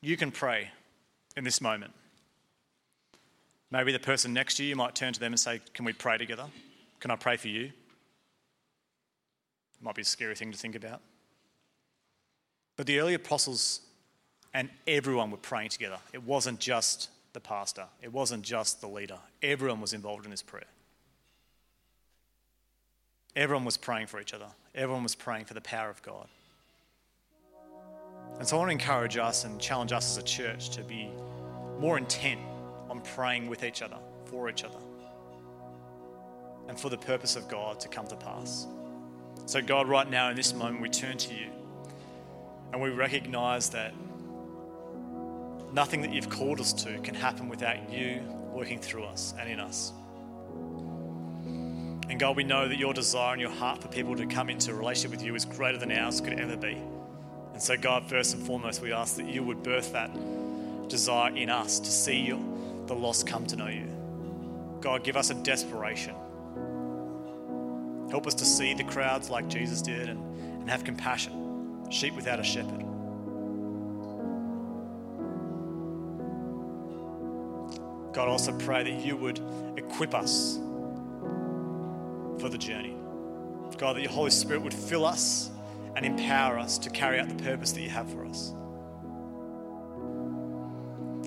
you 0.00 0.16
can 0.16 0.30
pray 0.30 0.70
in 1.36 1.44
this 1.44 1.60
moment. 1.60 1.92
Maybe 3.70 3.92
the 3.92 4.00
person 4.00 4.32
next 4.32 4.56
to 4.56 4.64
you, 4.64 4.70
you 4.70 4.76
might 4.76 4.94
turn 4.94 5.12
to 5.12 5.20
them 5.20 5.32
and 5.32 5.40
say, 5.40 5.60
Can 5.72 5.84
we 5.84 5.92
pray 5.92 6.18
together? 6.18 6.46
Can 6.98 7.10
I 7.10 7.16
pray 7.16 7.36
for 7.36 7.48
you? 7.48 7.64
It 7.64 7.72
might 9.80 9.94
be 9.94 10.02
a 10.02 10.04
scary 10.04 10.34
thing 10.34 10.52
to 10.52 10.58
think 10.58 10.74
about. 10.74 11.00
But 12.80 12.86
the 12.86 12.98
early 12.98 13.12
apostles 13.12 13.80
and 14.54 14.70
everyone 14.86 15.30
were 15.30 15.36
praying 15.36 15.68
together. 15.68 15.98
It 16.14 16.22
wasn't 16.22 16.60
just 16.60 17.10
the 17.34 17.38
pastor, 17.38 17.84
it 18.00 18.10
wasn't 18.10 18.42
just 18.42 18.80
the 18.80 18.88
leader. 18.88 19.18
Everyone 19.42 19.82
was 19.82 19.92
involved 19.92 20.24
in 20.24 20.30
this 20.30 20.40
prayer. 20.40 20.64
Everyone 23.36 23.66
was 23.66 23.76
praying 23.76 24.06
for 24.06 24.18
each 24.18 24.32
other, 24.32 24.46
everyone 24.74 25.02
was 25.02 25.14
praying 25.14 25.44
for 25.44 25.52
the 25.52 25.60
power 25.60 25.90
of 25.90 26.00
God. 26.00 26.26
And 28.38 28.48
so 28.48 28.56
I 28.56 28.60
want 28.60 28.70
to 28.70 28.72
encourage 28.72 29.18
us 29.18 29.44
and 29.44 29.60
challenge 29.60 29.92
us 29.92 30.16
as 30.16 30.22
a 30.22 30.26
church 30.26 30.70
to 30.70 30.82
be 30.82 31.10
more 31.80 31.98
intent 31.98 32.40
on 32.88 33.02
praying 33.02 33.50
with 33.50 33.62
each 33.62 33.82
other, 33.82 33.98
for 34.24 34.48
each 34.48 34.64
other, 34.64 34.80
and 36.66 36.80
for 36.80 36.88
the 36.88 36.96
purpose 36.96 37.36
of 37.36 37.46
God 37.46 37.78
to 37.80 37.88
come 37.88 38.06
to 38.06 38.16
pass. 38.16 38.66
So, 39.44 39.60
God, 39.60 39.86
right 39.86 40.08
now 40.08 40.30
in 40.30 40.36
this 40.36 40.54
moment, 40.54 40.80
we 40.80 40.88
turn 40.88 41.18
to 41.18 41.34
you. 41.34 41.59
And 42.72 42.80
we 42.80 42.90
recognize 42.90 43.70
that 43.70 43.94
nothing 45.72 46.02
that 46.02 46.12
you've 46.12 46.30
called 46.30 46.60
us 46.60 46.72
to 46.72 46.98
can 47.00 47.14
happen 47.14 47.48
without 47.48 47.90
you 47.92 48.22
working 48.52 48.80
through 48.80 49.04
us 49.04 49.34
and 49.38 49.48
in 49.48 49.60
us. 49.60 49.92
And 52.08 52.18
God, 52.18 52.36
we 52.36 52.44
know 52.44 52.68
that 52.68 52.76
your 52.76 52.92
desire 52.92 53.32
and 53.32 53.40
your 53.40 53.50
heart 53.50 53.80
for 53.80 53.88
people 53.88 54.16
to 54.16 54.26
come 54.26 54.50
into 54.50 54.72
a 54.72 54.74
relationship 54.74 55.12
with 55.12 55.22
you 55.24 55.34
is 55.34 55.44
greater 55.44 55.78
than 55.78 55.92
ours 55.92 56.20
could 56.20 56.38
ever 56.40 56.56
be. 56.56 56.76
And 57.52 57.62
so, 57.62 57.76
God, 57.76 58.08
first 58.08 58.34
and 58.34 58.44
foremost, 58.44 58.82
we 58.82 58.92
ask 58.92 59.16
that 59.16 59.26
you 59.26 59.42
would 59.44 59.62
birth 59.62 59.92
that 59.92 60.10
desire 60.88 61.34
in 61.34 61.50
us 61.50 61.78
to 61.78 61.90
see 61.90 62.30
the 62.86 62.94
lost 62.94 63.26
come 63.26 63.46
to 63.46 63.56
know 63.56 63.68
you. 63.68 63.86
God, 64.80 65.04
give 65.04 65.16
us 65.16 65.30
a 65.30 65.34
desperation. 65.34 66.14
Help 68.10 68.26
us 68.26 68.34
to 68.34 68.44
see 68.44 68.74
the 68.74 68.84
crowds 68.84 69.30
like 69.30 69.46
Jesus 69.46 69.80
did 69.80 70.08
and, 70.08 70.20
and 70.60 70.68
have 70.68 70.82
compassion 70.82 71.49
sheep 71.90 72.14
without 72.14 72.40
a 72.40 72.44
shepherd. 72.44 72.84
God, 78.12 78.28
also 78.28 78.52
pray 78.58 78.82
that 78.82 79.04
you 79.04 79.16
would 79.16 79.40
equip 79.76 80.14
us 80.14 80.58
for 82.40 82.48
the 82.48 82.58
journey. 82.58 82.96
God, 83.78 83.96
that 83.96 84.02
your 84.02 84.10
Holy 84.10 84.30
Spirit 84.30 84.62
would 84.62 84.74
fill 84.74 85.04
us 85.04 85.50
and 85.94 86.04
empower 86.04 86.58
us 86.58 86.78
to 86.78 86.90
carry 86.90 87.20
out 87.20 87.28
the 87.28 87.42
purpose 87.42 87.72
that 87.72 87.80
you 87.80 87.90
have 87.90 88.10
for 88.10 88.24
us. 88.24 88.52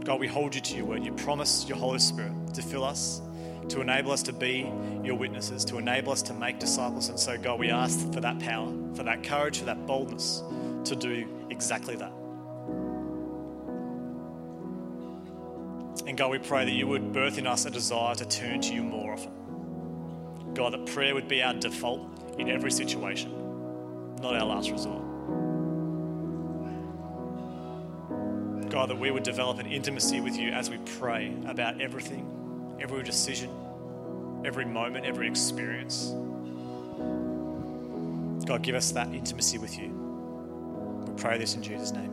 God, 0.03 0.19
we 0.19 0.27
hold 0.27 0.53
you 0.53 0.61
to 0.61 0.75
your 0.75 0.85
word. 0.85 1.05
You 1.05 1.13
promise 1.13 1.67
your 1.67 1.77
Holy 1.77 1.99
Spirit 1.99 2.33
to 2.53 2.61
fill 2.61 2.83
us, 2.83 3.21
to 3.69 3.81
enable 3.81 4.11
us 4.11 4.23
to 4.23 4.33
be 4.33 4.71
your 5.03 5.15
witnesses, 5.15 5.65
to 5.65 5.77
enable 5.77 6.11
us 6.11 6.21
to 6.23 6.33
make 6.33 6.59
disciples. 6.59 7.09
And 7.09 7.19
so, 7.19 7.37
God, 7.37 7.59
we 7.59 7.69
ask 7.69 8.11
for 8.13 8.21
that 8.21 8.39
power, 8.39 8.71
for 8.95 9.03
that 9.03 9.23
courage, 9.23 9.59
for 9.59 9.65
that 9.65 9.85
boldness 9.85 10.43
to 10.85 10.95
do 10.95 11.27
exactly 11.49 11.95
that. 11.95 12.11
And 16.05 16.17
God, 16.17 16.31
we 16.31 16.39
pray 16.39 16.65
that 16.65 16.73
you 16.73 16.87
would 16.87 17.13
birth 17.13 17.37
in 17.37 17.47
us 17.47 17.65
a 17.65 17.71
desire 17.71 18.15
to 18.15 18.25
turn 18.25 18.61
to 18.61 18.73
you 18.73 18.83
more 18.83 19.13
often. 19.13 19.31
God, 20.53 20.73
that 20.73 20.85
prayer 20.87 21.13
would 21.13 21.27
be 21.27 21.41
our 21.41 21.53
default 21.53 22.37
in 22.37 22.49
every 22.49 22.71
situation, 22.71 23.31
not 24.21 24.35
our 24.35 24.45
last 24.45 24.69
resort. 24.69 25.01
God, 28.69 28.89
that 28.89 28.99
we 28.99 29.11
would 29.11 29.23
develop 29.23 29.59
an 29.59 29.67
intimacy 29.67 30.19
with 30.19 30.35
you 30.35 30.49
as 30.49 30.69
we 30.69 30.77
pray 30.97 31.33
about 31.45 31.79
everything, 31.79 32.27
every 32.79 33.03
decision, 33.03 33.49
every 34.45 34.65
moment, 34.65 35.05
every 35.05 35.27
experience. 35.27 36.13
God, 38.45 38.61
give 38.61 38.75
us 38.75 38.91
that 38.91 39.07
intimacy 39.13 39.57
with 39.57 39.77
you. 39.79 39.89
We 41.07 41.13
pray 41.21 41.37
this 41.37 41.55
in 41.55 41.63
Jesus' 41.63 41.91
name. 41.91 42.11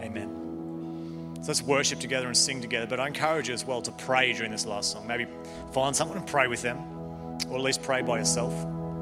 Amen. 0.00 1.40
So 1.42 1.48
let's 1.48 1.62
worship 1.62 1.98
together 1.98 2.26
and 2.26 2.36
sing 2.36 2.60
together. 2.60 2.86
But 2.86 3.00
I 3.00 3.06
encourage 3.08 3.48
you 3.48 3.54
as 3.54 3.64
well 3.66 3.82
to 3.82 3.90
pray 3.92 4.32
during 4.32 4.52
this 4.52 4.66
last 4.66 4.92
song. 4.92 5.06
Maybe 5.06 5.26
find 5.72 5.94
someone 5.94 6.18
and 6.18 6.26
pray 6.26 6.46
with 6.46 6.62
them, 6.62 6.78
or 7.50 7.56
at 7.56 7.62
least 7.62 7.82
pray 7.82 8.02
by 8.02 8.18
yourself. 8.18 8.54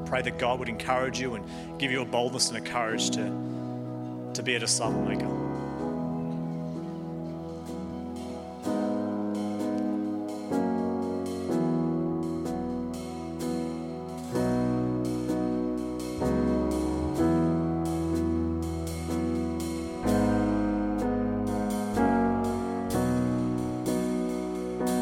Pray 0.05 0.21
that 0.21 0.37
God 0.39 0.59
would 0.59 0.69
encourage 0.69 1.19
you 1.19 1.35
and 1.35 1.79
give 1.79 1.91
you 1.91 2.01
a 2.01 2.05
boldness 2.05 2.49
and 2.49 2.57
a 2.57 2.69
courage 2.69 3.11
to, 3.11 4.31
to 4.33 4.43
be 4.43 4.55
a 4.55 4.59
disciple 4.59 5.01
maker. 5.01 5.32